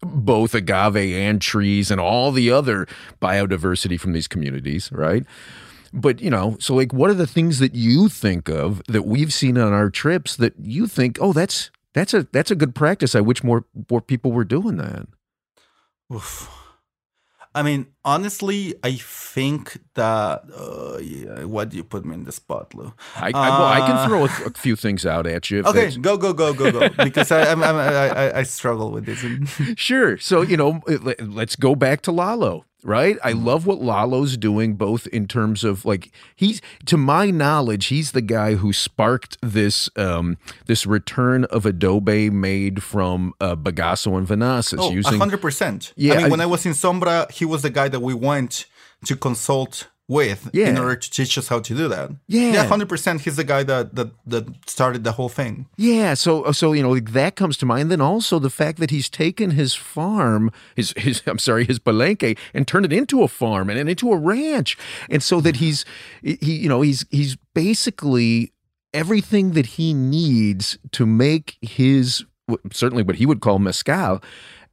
both 0.00 0.54
agave 0.54 0.96
and 0.96 1.40
trees 1.40 1.90
and 1.90 2.00
all 2.00 2.32
the 2.32 2.50
other 2.50 2.86
biodiversity 3.20 3.98
from 3.98 4.12
these 4.12 4.28
communities, 4.28 4.90
right? 4.92 5.24
but 5.96 6.20
you 6.20 6.30
know, 6.30 6.56
so 6.60 6.74
like, 6.74 6.92
what 6.92 7.10
are 7.10 7.14
the 7.14 7.26
things 7.26 7.58
that 7.58 7.74
you 7.74 8.08
think 8.08 8.48
of 8.48 8.82
that 8.86 9.02
we've 9.02 9.32
seen 9.32 9.56
on 9.56 9.72
our 9.72 9.90
trips 9.90 10.36
that 10.36 10.54
you 10.60 10.86
think, 10.86 11.18
oh, 11.20 11.32
that's 11.32 11.70
that's 11.94 12.12
a 12.12 12.24
that's 12.32 12.50
a 12.50 12.54
good 12.54 12.74
practice. 12.74 13.14
I 13.14 13.20
wish 13.20 13.42
more 13.42 13.64
more 13.90 14.02
people 14.02 14.30
were 14.30 14.44
doing 14.44 14.76
that. 14.76 15.06
Oof. 16.14 16.50
I 17.56 17.62
mean, 17.62 17.86
honestly, 18.04 18.74
I 18.84 18.92
think 18.96 19.78
that. 19.94 20.42
Uh, 20.54 20.98
yeah, 20.98 21.44
what 21.44 21.70
do 21.70 21.78
you 21.78 21.84
put 21.84 22.04
me 22.04 22.14
in 22.14 22.24
the 22.24 22.32
spot, 22.32 22.74
Lou? 22.74 22.92
I, 23.16 23.28
I, 23.28 23.30
well, 23.32 23.64
I 23.64 23.80
can 23.80 24.08
throw 24.08 24.20
a, 24.24 24.48
a, 24.48 24.50
few 24.50 24.76
things 24.76 25.06
out 25.06 25.26
at 25.26 25.50
you. 25.50 25.62
Okay, 25.66 25.96
go, 25.96 26.18
go, 26.18 26.34
go, 26.34 26.52
go, 26.52 26.70
go. 26.70 26.88
because 27.04 27.32
I, 27.32 27.50
I'm, 27.50 27.62
I'm, 27.64 27.76
I, 27.76 28.38
I 28.40 28.42
struggle 28.42 28.90
with 28.90 29.06
this. 29.06 29.24
sure. 29.78 30.18
So 30.18 30.42
you 30.42 30.58
know, 30.58 30.82
let's 31.18 31.56
go 31.56 31.74
back 31.74 32.02
to 32.02 32.12
Lalo 32.12 32.66
right? 32.86 33.18
I 33.22 33.32
love 33.32 33.66
what 33.66 33.80
Lalo's 33.80 34.36
doing, 34.36 34.74
both 34.74 35.06
in 35.08 35.26
terms 35.26 35.64
of 35.64 35.84
like 35.84 36.12
he's 36.34 36.62
to 36.86 36.96
my 36.96 37.30
knowledge, 37.30 37.86
he's 37.86 38.12
the 38.12 38.22
guy 38.22 38.54
who 38.54 38.72
sparked 38.72 39.36
this 39.42 39.90
um 39.96 40.38
this 40.66 40.86
return 40.86 41.44
of 41.46 41.66
adobe 41.66 42.30
made 42.30 42.82
from 42.82 43.34
uh, 43.40 43.56
Bagasso 43.56 44.16
and 44.16 44.26
Vinasse. 44.26 44.76
Oh, 44.78 44.90
using 44.90 45.18
hundred 45.18 45.40
percent. 45.42 45.92
Yeah, 45.96 46.14
I 46.14 46.16
mean, 46.16 46.26
I, 46.26 46.28
when 46.28 46.40
I 46.40 46.46
was 46.46 46.64
in 46.64 46.72
Sombra, 46.72 47.30
he 47.30 47.44
was 47.44 47.62
the 47.62 47.70
guy 47.70 47.88
that 47.88 48.00
we 48.00 48.14
went 48.14 48.66
to 49.04 49.16
consult 49.16 49.88
with 50.08 50.48
yeah. 50.52 50.68
in 50.68 50.78
order 50.78 50.94
to 50.94 51.10
teach 51.10 51.36
us 51.36 51.48
how 51.48 51.58
to 51.58 51.74
do 51.74 51.88
that. 51.88 52.10
Yeah, 52.28 52.52
yeah, 52.52 52.64
hundred 52.64 52.88
percent. 52.88 53.22
He's 53.22 53.36
the 53.36 53.44
guy 53.44 53.62
that 53.64 53.94
that 53.96 54.10
that 54.26 54.68
started 54.68 55.04
the 55.04 55.12
whole 55.12 55.28
thing. 55.28 55.66
Yeah, 55.76 56.14
so 56.14 56.44
uh, 56.44 56.52
so 56.52 56.72
you 56.72 56.82
know 56.82 56.90
like 56.90 57.12
that 57.12 57.36
comes 57.36 57.56
to 57.58 57.66
mind. 57.66 57.90
Then 57.90 58.00
also 58.00 58.38
the 58.38 58.50
fact 58.50 58.78
that 58.78 58.90
he's 58.90 59.08
taken 59.08 59.50
his 59.52 59.74
farm, 59.74 60.52
his 60.74 60.92
his 60.96 61.22
I'm 61.26 61.38
sorry, 61.38 61.64
his 61.64 61.78
palenque, 61.78 62.38
and 62.54 62.66
turned 62.66 62.86
it 62.86 62.92
into 62.92 63.22
a 63.22 63.28
farm 63.28 63.68
and, 63.68 63.78
and 63.78 63.88
into 63.88 64.12
a 64.12 64.16
ranch, 64.16 64.78
and 65.10 65.22
so 65.22 65.40
that 65.40 65.56
he's 65.56 65.84
he 66.22 66.38
you 66.40 66.68
know 66.68 66.82
he's 66.82 67.04
he's 67.10 67.36
basically 67.54 68.52
everything 68.94 69.52
that 69.52 69.66
he 69.66 69.92
needs 69.92 70.78
to 70.92 71.04
make 71.04 71.56
his 71.60 72.24
certainly 72.72 73.02
what 73.02 73.16
he 73.16 73.26
would 73.26 73.40
call 73.40 73.58
mezcal. 73.58 74.22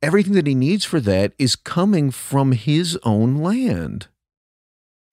Everything 0.01 0.33
that 0.33 0.47
he 0.47 0.53
needs 0.53 0.83
for 0.83 0.99
that 0.99 1.31
is 1.39 1.55
coming 1.55 2.11
from 2.11 2.51
his 2.51 2.99
own 3.03 3.37
land. 3.37 4.07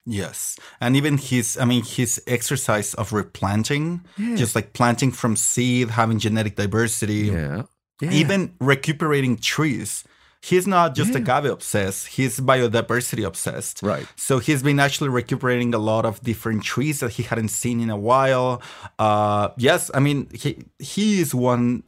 Yes. 0.05 0.57
And 0.79 0.95
even 0.95 1.17
his, 1.17 1.57
I 1.57 1.65
mean, 1.65 1.83
his 1.83 2.21
exercise 2.25 2.93
of 2.95 3.13
replanting, 3.13 4.03
yeah. 4.17 4.35
just 4.35 4.55
like 4.55 4.73
planting 4.73 5.11
from 5.11 5.35
seed, 5.35 5.91
having 5.91 6.19
genetic 6.19 6.55
diversity, 6.55 7.27
yeah. 7.27 7.63
yeah. 8.01 8.11
even 8.11 8.55
recuperating 8.59 9.37
trees. 9.37 10.03
He's 10.43 10.65
not 10.65 10.95
just 10.95 11.11
yeah. 11.11 11.19
agave 11.19 11.51
obsessed, 11.51 12.07
he's 12.07 12.39
biodiversity 12.39 13.23
obsessed. 13.23 13.83
Right. 13.83 14.07
So 14.15 14.39
he's 14.39 14.63
been 14.63 14.79
actually 14.79 15.09
recuperating 15.09 15.75
a 15.75 15.77
lot 15.77 16.03
of 16.03 16.19
different 16.21 16.63
trees 16.63 17.01
that 17.01 17.11
he 17.11 17.23
hadn't 17.23 17.49
seen 17.49 17.79
in 17.79 17.91
a 17.91 17.97
while. 17.97 18.63
Uh, 18.97 19.49
yes, 19.57 19.91
I 19.93 19.99
mean, 19.99 20.29
he, 20.33 20.63
he 20.79 21.21
is 21.21 21.35
one 21.35 21.83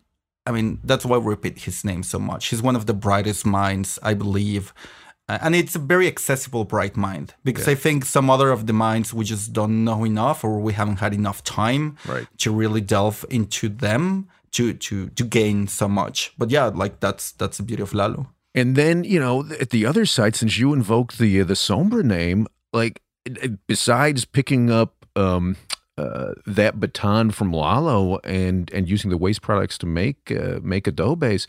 I 0.45 0.51
mean, 0.51 0.79
that's 0.83 1.05
why 1.05 1.17
we 1.17 1.29
repeat 1.29 1.59
his 1.59 1.85
name 1.85 2.03
so 2.03 2.19
much. 2.19 2.47
He's 2.47 2.61
one 2.61 2.75
of 2.75 2.85
the 2.85 2.93
brightest 2.93 3.45
minds, 3.45 3.97
I 4.03 4.13
believe, 4.13 4.73
and 5.29 5.55
it's 5.55 5.75
a 5.75 5.79
very 5.79 6.07
accessible 6.07 6.65
bright 6.65 6.97
mind 6.97 7.33
because 7.43 7.67
yeah. 7.67 7.73
i 7.73 7.75
think 7.75 8.05
some 8.05 8.29
other 8.29 8.49
of 8.49 8.67
the 8.67 8.73
minds 8.73 9.13
we 9.13 9.23
just 9.25 9.53
don't 9.53 9.83
know 9.83 10.03
enough 10.03 10.43
or 10.43 10.59
we 10.59 10.73
haven't 10.73 10.97
had 10.97 11.13
enough 11.13 11.43
time 11.43 11.97
right. 12.07 12.27
to 12.37 12.51
really 12.51 12.81
delve 12.81 13.25
into 13.29 13.69
them 13.69 14.27
to 14.51 14.73
to 14.73 15.07
to 15.09 15.23
gain 15.23 15.67
so 15.67 15.87
much 15.87 16.33
but 16.37 16.49
yeah 16.49 16.65
like 16.65 16.99
that's 16.99 17.31
that's 17.33 17.57
the 17.57 17.63
beauty 17.63 17.81
of 17.81 17.93
lalo 17.93 18.27
and 18.53 18.75
then 18.75 19.03
you 19.03 19.19
know 19.19 19.45
at 19.59 19.69
the 19.69 19.85
other 19.85 20.05
side 20.05 20.35
since 20.35 20.57
you 20.57 20.73
invoked 20.73 21.17
the 21.17 21.41
uh, 21.41 21.43
the 21.43 21.53
sombra 21.53 22.03
name 22.03 22.47
like 22.73 23.01
besides 23.67 24.25
picking 24.25 24.69
up 24.69 25.05
um 25.15 25.55
uh, 25.97 26.33
that 26.47 26.79
baton 26.79 27.29
from 27.29 27.53
Lalo 27.53 28.17
and 28.23 28.71
and 28.73 28.89
using 28.89 29.11
the 29.11 29.17
waste 29.17 29.43
products 29.43 29.77
to 29.77 29.85
make 29.85 30.31
uh, 30.31 30.59
make 30.63 30.87
adobes, 30.87 31.45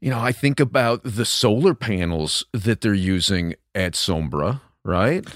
you 0.00 0.10
know, 0.10 0.18
I 0.18 0.32
think 0.32 0.60
about 0.60 1.02
the 1.04 1.24
solar 1.24 1.74
panels 1.74 2.44
that 2.52 2.80
they're 2.80 2.94
using 2.94 3.54
at 3.74 3.92
Sombra, 3.92 4.60
right? 4.84 5.26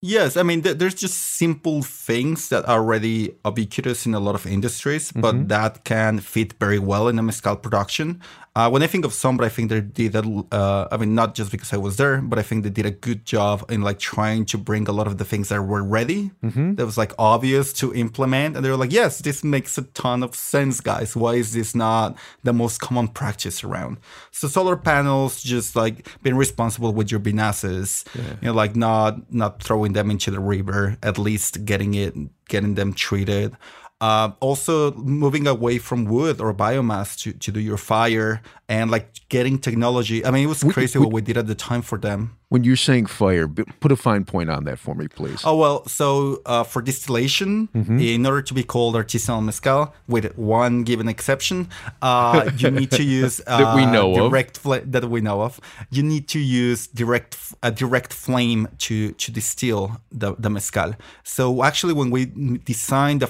Yes, 0.00 0.36
I 0.36 0.44
mean, 0.44 0.62
th- 0.62 0.78
there's 0.78 0.94
just 0.94 1.36
simple 1.38 1.82
things 1.82 2.50
that 2.50 2.68
are 2.68 2.78
already 2.78 3.34
ubiquitous 3.44 4.06
in 4.06 4.14
a 4.14 4.20
lot 4.20 4.36
of 4.36 4.46
industries, 4.46 5.10
but 5.10 5.34
mm-hmm. 5.34 5.48
that 5.48 5.82
can 5.82 6.20
fit 6.20 6.54
very 6.60 6.78
well 6.78 7.08
in 7.08 7.18
a 7.18 7.22
mezcal 7.22 7.56
production. 7.56 8.22
Uh, 8.58 8.68
when 8.68 8.82
I 8.82 8.88
think 8.88 9.04
of 9.04 9.12
Sombra, 9.12 9.44
I 9.44 9.48
think 9.50 9.70
they 9.70 9.80
did 9.80 10.16
a, 10.16 10.44
uh, 10.50 10.88
I 10.90 10.96
mean, 10.96 11.14
not 11.14 11.36
just 11.36 11.52
because 11.52 11.72
I 11.72 11.76
was 11.76 11.96
there, 11.96 12.20
but 12.20 12.40
I 12.40 12.42
think 12.42 12.64
they 12.64 12.70
did 12.70 12.86
a 12.86 12.90
good 12.90 13.24
job 13.24 13.64
in 13.70 13.82
like 13.82 14.00
trying 14.00 14.46
to 14.46 14.58
bring 14.58 14.88
a 14.88 14.92
lot 14.92 15.06
of 15.06 15.16
the 15.16 15.24
things 15.24 15.48
that 15.50 15.62
were 15.62 15.84
ready, 15.84 16.32
mm-hmm. 16.42 16.74
that 16.74 16.84
was 16.84 16.98
like 16.98 17.12
obvious 17.20 17.72
to 17.74 17.94
implement. 17.94 18.56
And 18.56 18.64
they 18.64 18.70
were 18.70 18.76
like, 18.76 18.92
yes, 18.92 19.20
this 19.20 19.44
makes 19.44 19.78
a 19.78 19.82
ton 19.82 20.24
of 20.24 20.34
sense, 20.34 20.80
guys. 20.80 21.14
Why 21.14 21.34
is 21.34 21.52
this 21.52 21.76
not 21.76 22.16
the 22.42 22.52
most 22.52 22.80
common 22.80 23.06
practice 23.06 23.62
around? 23.62 23.98
So 24.32 24.48
solar 24.48 24.76
panels, 24.76 25.40
just 25.40 25.76
like 25.76 26.08
being 26.24 26.36
responsible 26.36 26.92
with 26.92 27.12
your 27.12 27.20
vinasses, 27.20 28.04
yeah. 28.16 28.22
you 28.40 28.48
know, 28.48 28.54
like 28.54 28.74
not 28.74 29.32
not 29.32 29.62
throwing 29.62 29.87
them 29.92 30.10
into 30.10 30.30
the 30.30 30.40
river, 30.40 30.96
at 31.02 31.18
least 31.18 31.64
getting 31.64 31.94
it, 31.94 32.14
getting 32.48 32.74
them 32.74 32.92
treated. 32.92 33.56
Uh, 34.00 34.30
also 34.40 34.92
moving 34.92 35.46
away 35.46 35.78
from 35.78 36.04
wood 36.04 36.40
or 36.40 36.54
biomass 36.54 37.18
to, 37.18 37.32
to 37.32 37.50
do 37.50 37.58
your 37.58 37.76
fire 37.76 38.40
and 38.68 38.90
like 38.90 39.28
getting 39.28 39.58
technology. 39.58 40.24
I 40.24 40.30
mean, 40.30 40.44
it 40.44 40.48
was 40.48 40.62
crazy 40.62 40.98
what 40.98 41.12
we 41.12 41.22
did 41.22 41.36
at 41.36 41.46
the 41.46 41.54
time 41.54 41.82
for 41.82 41.98
them. 41.98 42.36
When 42.50 42.64
you're 42.64 42.76
saying 42.76 43.06
fire, 43.06 43.46
put 43.46 43.92
a 43.92 43.96
fine 43.96 44.24
point 44.24 44.48
on 44.48 44.64
that 44.64 44.78
for 44.78 44.94
me, 44.94 45.06
please. 45.06 45.42
Oh 45.44 45.56
well, 45.56 45.86
so 45.86 46.40
uh, 46.46 46.64
for 46.64 46.80
distillation, 46.80 47.68
mm-hmm. 47.74 47.98
in 47.98 48.24
order 48.24 48.40
to 48.40 48.54
be 48.54 48.62
called 48.62 48.94
artisanal 48.94 49.44
mezcal, 49.44 49.94
with 50.06 50.36
one 50.38 50.82
given 50.82 51.08
exception, 51.08 51.68
uh, 52.00 52.50
you 52.56 52.70
need 52.70 52.90
to 52.92 53.02
use 53.02 53.36
that 53.46 53.76
we 53.76 53.82
uh, 53.82 53.92
know 53.92 54.14
direct 54.14 54.56
of. 54.56 54.62
Fl- 54.62 54.84
that 54.84 55.04
we 55.10 55.20
know 55.20 55.42
of. 55.42 55.60
You 55.90 56.02
need 56.02 56.26
to 56.28 56.38
use 56.38 56.86
direct 56.86 57.36
a 57.62 57.70
direct 57.70 58.14
flame 58.14 58.68
to 58.78 59.12
to 59.12 59.30
distill 59.30 60.00
the, 60.10 60.34
the 60.38 60.48
mezcal. 60.48 60.94
So 61.24 61.62
actually, 61.62 61.92
when 61.92 62.10
we 62.10 62.26
designed 62.64 63.20
the 63.20 63.26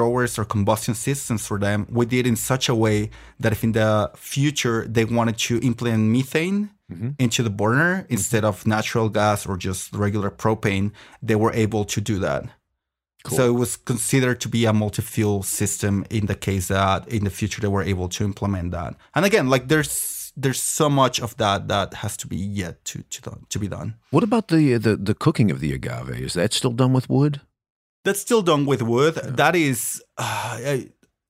flamethrowers 0.00 0.38
or 0.38 0.44
combustion 0.44 0.94
systems 0.94 1.46
for 1.46 1.58
them, 1.58 1.86
we 1.90 2.06
did 2.06 2.26
in 2.26 2.36
such 2.36 2.68
a 2.68 2.74
way 2.74 3.10
that 3.38 3.52
if 3.52 3.64
in 3.64 3.72
the 3.72 4.10
future 4.16 4.86
they 4.88 5.04
wanted 5.04 5.38
to 5.38 5.58
implement 5.60 6.10
methane 6.10 6.70
mm-hmm. 6.90 7.10
into 7.18 7.42
the 7.42 7.50
burner 7.50 8.06
instead 8.08 8.44
of 8.44 8.66
natural 8.66 9.08
gas 9.08 9.46
or 9.46 9.56
just 9.56 9.92
regular 9.94 10.30
propane, 10.30 10.92
they 11.22 11.36
were 11.36 11.52
able 11.52 11.84
to 11.84 12.00
do 12.00 12.18
that. 12.18 12.44
Cool. 13.22 13.36
So 13.36 13.48
it 13.48 13.58
was 13.58 13.76
considered 13.76 14.40
to 14.40 14.48
be 14.48 14.64
a 14.64 14.72
multi-fuel 14.72 15.42
system 15.42 16.06
in 16.08 16.26
the 16.26 16.34
case 16.34 16.68
that 16.68 17.06
in 17.08 17.24
the 17.24 17.30
future 17.30 17.60
they 17.60 17.68
were 17.68 17.82
able 17.82 18.08
to 18.08 18.24
implement 18.24 18.70
that. 18.70 18.94
And 19.14 19.26
again, 19.26 19.48
like 19.50 19.68
there's 19.68 20.32
there's 20.36 20.62
so 20.62 20.88
much 20.88 21.20
of 21.20 21.36
that 21.36 21.68
that 21.68 21.92
has 21.94 22.16
to 22.16 22.26
be 22.26 22.36
yet 22.36 22.82
to 22.86 23.02
to, 23.10 23.38
to 23.50 23.58
be 23.58 23.68
done. 23.68 23.96
What 24.10 24.24
about 24.24 24.48
the 24.48 24.78
the 24.78 24.96
the 24.96 25.14
cooking 25.14 25.50
of 25.50 25.60
the 25.60 25.74
agave? 25.74 26.18
Is 26.18 26.32
that 26.32 26.54
still 26.54 26.72
done 26.72 26.94
with 26.94 27.10
wood? 27.10 27.42
That's 28.04 28.20
still 28.20 28.42
done 28.42 28.64
with 28.66 28.82
wood. 28.82 29.14
Yeah. 29.16 29.30
That 29.30 29.56
is, 29.56 30.02
uh, 30.16 30.78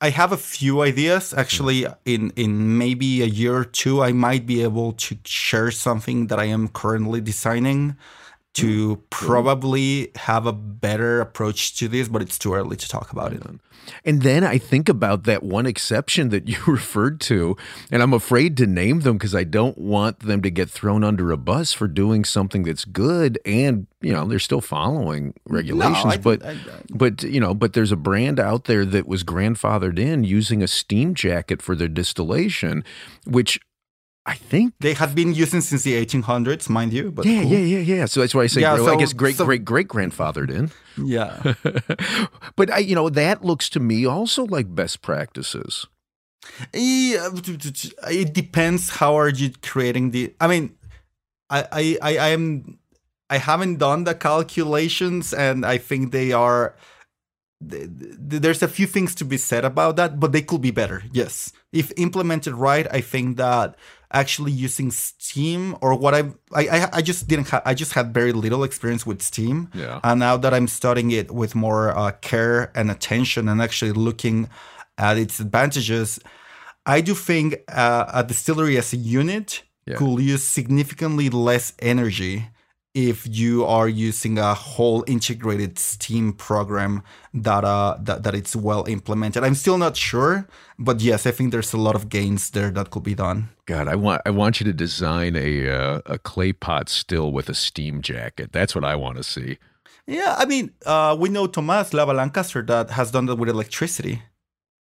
I 0.00 0.10
have 0.10 0.32
a 0.32 0.36
few 0.36 0.80
ideas 0.80 1.34
actually. 1.34 1.86
In 2.04 2.30
in 2.36 2.78
maybe 2.78 3.22
a 3.22 3.26
year 3.26 3.54
or 3.56 3.64
two, 3.64 4.02
I 4.02 4.12
might 4.12 4.46
be 4.46 4.62
able 4.62 4.92
to 4.92 5.18
share 5.24 5.70
something 5.70 6.28
that 6.28 6.38
I 6.38 6.44
am 6.46 6.68
currently 6.68 7.20
designing 7.20 7.96
to 8.54 8.96
mm, 8.96 9.02
probably 9.10 10.10
have 10.16 10.46
a 10.46 10.52
better 10.52 11.20
approach 11.20 11.76
to 11.78 11.88
this, 11.88 12.08
but 12.08 12.22
it's 12.22 12.38
too 12.38 12.54
early 12.54 12.76
to 12.76 12.88
talk 12.88 13.12
about 13.12 13.32
it. 13.32 13.42
And 14.04 14.22
then 14.22 14.44
I 14.44 14.58
think 14.58 14.88
about 14.88 15.24
that 15.24 15.42
one 15.42 15.66
exception 15.66 16.30
that 16.30 16.48
you 16.48 16.58
referred 16.66 17.20
to, 17.22 17.56
and 17.90 18.02
I'm 18.02 18.12
afraid 18.12 18.56
to 18.58 18.66
name 18.66 19.00
them 19.00 19.18
because 19.18 19.34
I 19.34 19.44
don't 19.44 19.78
want 19.78 20.20
them 20.20 20.42
to 20.42 20.50
get 20.50 20.68
thrown 20.68 21.04
under 21.04 21.30
a 21.30 21.36
bus 21.36 21.72
for 21.72 21.86
doing 21.86 22.24
something 22.24 22.64
that's 22.64 22.84
good 22.84 23.38
and 23.44 23.86
you 24.00 24.12
know 24.12 24.26
they're 24.26 24.38
still 24.38 24.60
following 24.60 25.34
regulations 25.46 26.04
no, 26.04 26.10
I, 26.10 26.16
but 26.16 26.44
I, 26.44 26.52
I, 26.52 26.56
but 26.90 27.22
you 27.22 27.40
know 27.40 27.54
but 27.54 27.74
there's 27.74 27.92
a 27.92 27.96
brand 27.96 28.40
out 28.40 28.64
there 28.64 28.84
that 28.86 29.06
was 29.06 29.24
grandfathered 29.24 29.98
in 29.98 30.24
using 30.24 30.62
a 30.62 30.68
steam 30.68 31.14
jacket 31.14 31.60
for 31.60 31.76
their 31.76 31.88
distillation 31.88 32.82
which 33.26 33.60
I 34.26 34.34
think 34.34 34.74
they 34.80 34.94
have 34.94 35.14
been 35.14 35.32
using 35.32 35.60
since 35.60 35.82
the 35.82 35.94
1800s, 36.04 36.68
mind 36.68 36.92
you. 36.92 37.10
But 37.10 37.24
yeah, 37.24 37.42
cool. 37.42 37.52
yeah, 37.52 37.58
yeah, 37.58 37.78
yeah. 37.78 38.04
So 38.04 38.20
that's 38.20 38.34
why 38.34 38.42
I 38.42 38.46
say, 38.48 38.60
yeah, 38.60 38.76
so, 38.76 38.92
I 38.92 38.96
guess 38.96 39.12
great, 39.12 39.36
so, 39.36 39.44
great, 39.44 39.64
great 39.64 39.88
grandfathered 39.88 40.50
in. 40.50 40.70
Yeah, 41.02 41.54
but 42.56 42.70
I, 42.70 42.78
you 42.78 42.94
know, 42.94 43.08
that 43.08 43.44
looks 43.44 43.68
to 43.70 43.80
me 43.80 44.04
also 44.04 44.44
like 44.44 44.74
best 44.74 45.00
practices. 45.00 45.86
It 46.74 48.34
depends. 48.34 48.90
How 48.90 49.18
are 49.18 49.30
you 49.30 49.52
creating 49.62 50.10
the? 50.10 50.34
I 50.40 50.48
mean, 50.48 50.76
I, 51.48 51.66
I, 51.72 51.98
I, 52.02 52.16
I 52.18 52.28
am, 52.28 52.78
I 53.30 53.38
haven't 53.38 53.78
done 53.78 54.04
the 54.04 54.14
calculations, 54.14 55.32
and 55.32 55.64
I 55.64 55.78
think 55.78 56.12
they 56.12 56.32
are 56.32 56.76
there's 57.62 58.62
a 58.62 58.68
few 58.68 58.86
things 58.86 59.14
to 59.14 59.24
be 59.24 59.36
said 59.36 59.64
about 59.64 59.96
that, 59.96 60.18
but 60.18 60.32
they 60.32 60.40
could 60.42 60.62
be 60.62 60.70
better. 60.70 61.02
Yes, 61.12 61.52
if 61.72 61.92
implemented 61.96 62.54
right, 62.54 62.86
I 62.90 63.00
think 63.02 63.36
that 63.36 63.76
actually 64.12 64.52
using 64.52 64.90
Steam 64.90 65.76
or 65.80 65.94
what 65.94 66.14
I 66.14 66.32
I 66.52 66.88
I 66.92 67.02
just 67.02 67.28
didn't 67.28 67.48
have 67.48 67.62
I 67.64 67.74
just 67.74 67.92
had 67.92 68.12
very 68.12 68.32
little 68.32 68.64
experience 68.64 69.06
with 69.06 69.22
Steam. 69.22 69.70
Yeah. 69.74 70.00
And 70.02 70.20
now 70.20 70.36
that 70.36 70.52
I'm 70.52 70.68
studying 70.68 71.10
it 71.10 71.30
with 71.30 71.54
more 71.54 71.96
uh, 71.96 72.12
care 72.20 72.72
and 72.74 72.90
attention 72.90 73.48
and 73.48 73.62
actually 73.62 73.92
looking 73.92 74.48
at 74.98 75.16
its 75.16 75.40
advantages, 75.40 76.18
I 76.86 77.00
do 77.00 77.14
think 77.14 77.56
uh, 77.68 78.06
a 78.12 78.24
distillery 78.24 78.78
as 78.78 78.92
a 78.92 78.96
unit 78.96 79.62
yeah. 79.86 79.96
could 79.96 80.20
use 80.20 80.42
significantly 80.42 81.30
less 81.30 81.72
energy 81.78 82.48
if 82.94 83.26
you 83.28 83.64
are 83.64 83.88
using 83.88 84.38
a 84.38 84.52
whole 84.52 85.04
integrated 85.06 85.78
Steam 85.78 86.32
program 86.32 87.02
that 87.32 87.64
uh 87.64 87.96
that, 88.00 88.22
that 88.24 88.34
it's 88.34 88.56
well 88.56 88.84
implemented. 88.88 89.44
I'm 89.44 89.54
still 89.54 89.78
not 89.78 89.96
sure, 89.96 90.48
but 90.78 91.00
yes, 91.00 91.26
I 91.26 91.30
think 91.30 91.52
there's 91.52 91.72
a 91.72 91.78
lot 91.78 91.94
of 91.94 92.08
gains 92.08 92.50
there 92.50 92.70
that 92.72 92.90
could 92.90 93.04
be 93.04 93.14
done. 93.14 93.50
God, 93.66 93.86
I 93.86 93.94
want 93.94 94.22
I 94.26 94.30
want 94.30 94.60
you 94.60 94.64
to 94.64 94.72
design 94.72 95.36
a 95.36 95.68
uh, 95.68 96.00
a 96.06 96.18
clay 96.18 96.52
pot 96.52 96.88
still 96.88 97.32
with 97.32 97.48
a 97.48 97.54
steam 97.54 98.02
jacket. 98.02 98.52
That's 98.52 98.74
what 98.74 98.84
I 98.84 98.96
want 98.96 99.16
to 99.18 99.22
see. 99.22 99.58
Yeah, 100.06 100.34
I 100.36 100.44
mean, 100.44 100.72
uh, 100.84 101.16
we 101.18 101.28
know 101.28 101.46
Thomas 101.46 101.94
Lava 101.94 102.12
Lancaster 102.12 102.62
that 102.62 102.90
has 102.90 103.12
done 103.12 103.26
that 103.26 103.36
with 103.36 103.48
electricity. 103.48 104.22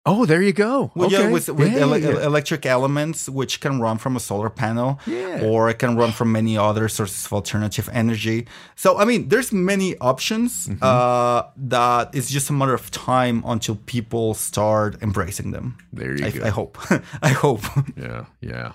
Oh, 0.05 0.25
there 0.25 0.41
you 0.41 0.53
go. 0.53 0.91
Well, 0.95 1.07
okay. 1.07 1.23
Yeah, 1.23 1.29
with, 1.29 1.49
with 1.49 1.73
yeah, 1.73 1.79
ele- 1.79 1.97
yeah. 1.97 2.25
electric 2.25 2.65
elements, 2.65 3.27
which 3.27 3.59
can 3.59 3.81
run 3.81 3.97
from 3.97 4.15
a 4.15 4.19
solar 4.19 4.49
panel, 4.49 4.99
yeah. 5.05 5.41
or 5.43 5.69
it 5.69 5.77
can 5.77 5.97
run 5.97 6.13
from 6.13 6.31
many 6.31 6.57
other 6.57 6.88
sources 6.88 7.25
of 7.25 7.33
alternative 7.33 7.89
energy. 7.91 8.47
So, 8.75 8.97
I 8.97 9.03
mean, 9.03 9.27
there's 9.27 9.51
many 9.51 9.97
options. 9.97 10.67
Mm-hmm. 10.67 10.81
Uh, 10.81 11.43
that 11.57 12.15
it's 12.15 12.29
just 12.29 12.49
a 12.49 12.53
matter 12.53 12.73
of 12.73 12.89
time 12.91 13.43
until 13.45 13.75
people 13.75 14.33
start 14.33 15.01
embracing 15.03 15.51
them. 15.51 15.77
There 15.91 16.17
you 16.17 16.25
I, 16.25 16.31
go. 16.31 16.45
I 16.45 16.49
hope. 16.49 16.77
I 17.21 17.29
hope. 17.29 17.62
Yeah, 17.97 18.25
yeah. 18.39 18.73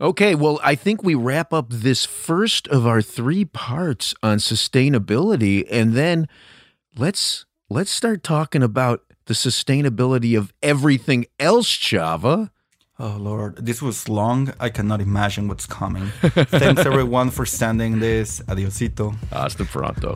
Okay, 0.00 0.34
well, 0.34 0.60
I 0.62 0.74
think 0.74 1.02
we 1.02 1.14
wrap 1.14 1.52
up 1.52 1.66
this 1.70 2.04
first 2.04 2.68
of 2.68 2.86
our 2.86 3.02
three 3.02 3.44
parts 3.44 4.14
on 4.22 4.38
sustainability, 4.38 5.66
and 5.70 5.94
then 5.94 6.28
let's 6.96 7.44
let's 7.68 7.90
start 7.90 8.22
talking 8.22 8.62
about 8.62 9.02
the 9.26 9.34
sustainability 9.34 10.36
of 10.36 10.52
everything 10.62 11.26
else, 11.38 11.68
Chava. 11.68 12.50
Oh 12.98 13.16
Lord, 13.18 13.64
this 13.64 13.80
was 13.82 14.08
long. 14.08 14.52
I 14.60 14.68
cannot 14.68 15.00
imagine 15.00 15.48
what's 15.48 15.66
coming. 15.66 16.06
Thanks 16.22 16.84
everyone 16.84 17.30
for 17.30 17.46
sending 17.46 17.98
this. 18.00 18.40
Adiosito. 18.42 19.16
Hasta 19.30 19.64
pronto. 19.64 20.14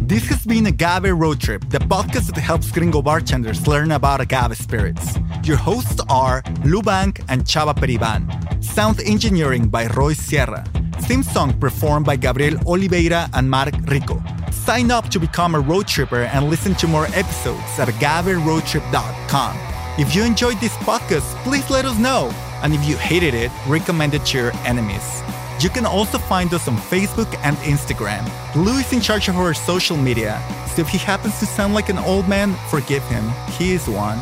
This 0.00 0.28
has 0.28 0.44
been 0.44 0.66
Agave 0.66 1.12
Road 1.18 1.40
Trip, 1.40 1.62
the 1.70 1.78
podcast 1.78 2.34
that 2.34 2.40
helps 2.40 2.70
gringo 2.70 3.00
bartenders 3.00 3.66
learn 3.66 3.92
about 3.92 4.20
agave 4.20 4.56
spirits. 4.56 5.18
Your 5.44 5.56
hosts 5.56 6.00
are 6.08 6.42
Lou 6.64 6.82
Bank 6.82 7.20
and 7.28 7.44
Chava 7.44 7.74
Periban. 7.74 8.62
Sound 8.62 9.00
engineering 9.00 9.68
by 9.68 9.86
Roy 9.86 10.12
Sierra. 10.12 10.64
Theme 11.10 11.24
song 11.24 11.58
performed 11.58 12.06
by 12.06 12.14
Gabriel 12.14 12.56
Oliveira 12.68 13.28
and 13.34 13.50
Mark 13.50 13.74
Rico. 13.88 14.22
Sign 14.52 14.92
up 14.92 15.08
to 15.08 15.18
become 15.18 15.56
a 15.56 15.58
road 15.58 15.88
tripper 15.88 16.22
and 16.22 16.48
listen 16.48 16.72
to 16.76 16.86
more 16.86 17.06
episodes 17.06 17.80
at 17.80 17.88
agaveroadtrip.com. 17.88 19.56
If 19.98 20.14
you 20.14 20.22
enjoyed 20.22 20.60
this 20.60 20.76
podcast, 20.76 21.34
please 21.42 21.68
let 21.68 21.84
us 21.84 21.98
know. 21.98 22.30
And 22.62 22.72
if 22.72 22.88
you 22.88 22.96
hated 22.96 23.34
it, 23.34 23.50
recommend 23.66 24.14
it 24.14 24.24
to 24.26 24.38
your 24.38 24.52
enemies. 24.58 25.20
You 25.58 25.68
can 25.68 25.84
also 25.84 26.16
find 26.16 26.54
us 26.54 26.68
on 26.68 26.76
Facebook 26.76 27.34
and 27.42 27.56
Instagram. 27.56 28.24
Lou 28.54 28.78
is 28.78 28.92
in 28.92 29.00
charge 29.00 29.28
of 29.28 29.36
our 29.36 29.52
social 29.52 29.96
media, 29.96 30.40
so 30.76 30.82
if 30.82 30.88
he 30.90 30.98
happens 30.98 31.40
to 31.40 31.46
sound 31.46 31.74
like 31.74 31.88
an 31.88 31.98
old 31.98 32.28
man, 32.28 32.54
forgive 32.68 33.02
him. 33.08 33.28
He 33.58 33.72
is 33.72 33.88
one. 33.88 34.20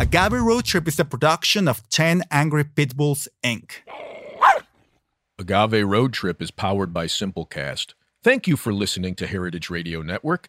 Agave 0.00 0.40
Road 0.40 0.64
Trip 0.64 0.88
is 0.88 0.98
a 0.98 1.04
production 1.04 1.68
of 1.68 1.86
10 1.90 2.22
Angry 2.30 2.64
Pitbulls, 2.64 3.28
Inc. 3.44 3.82
Agave 5.36 5.84
Road 5.84 6.12
Trip 6.12 6.40
is 6.40 6.52
powered 6.52 6.92
by 6.92 7.06
Simplecast. 7.06 7.94
Thank 8.22 8.46
you 8.46 8.56
for 8.56 8.72
listening 8.72 9.16
to 9.16 9.26
Heritage 9.26 9.68
Radio 9.68 10.00
Network. 10.00 10.48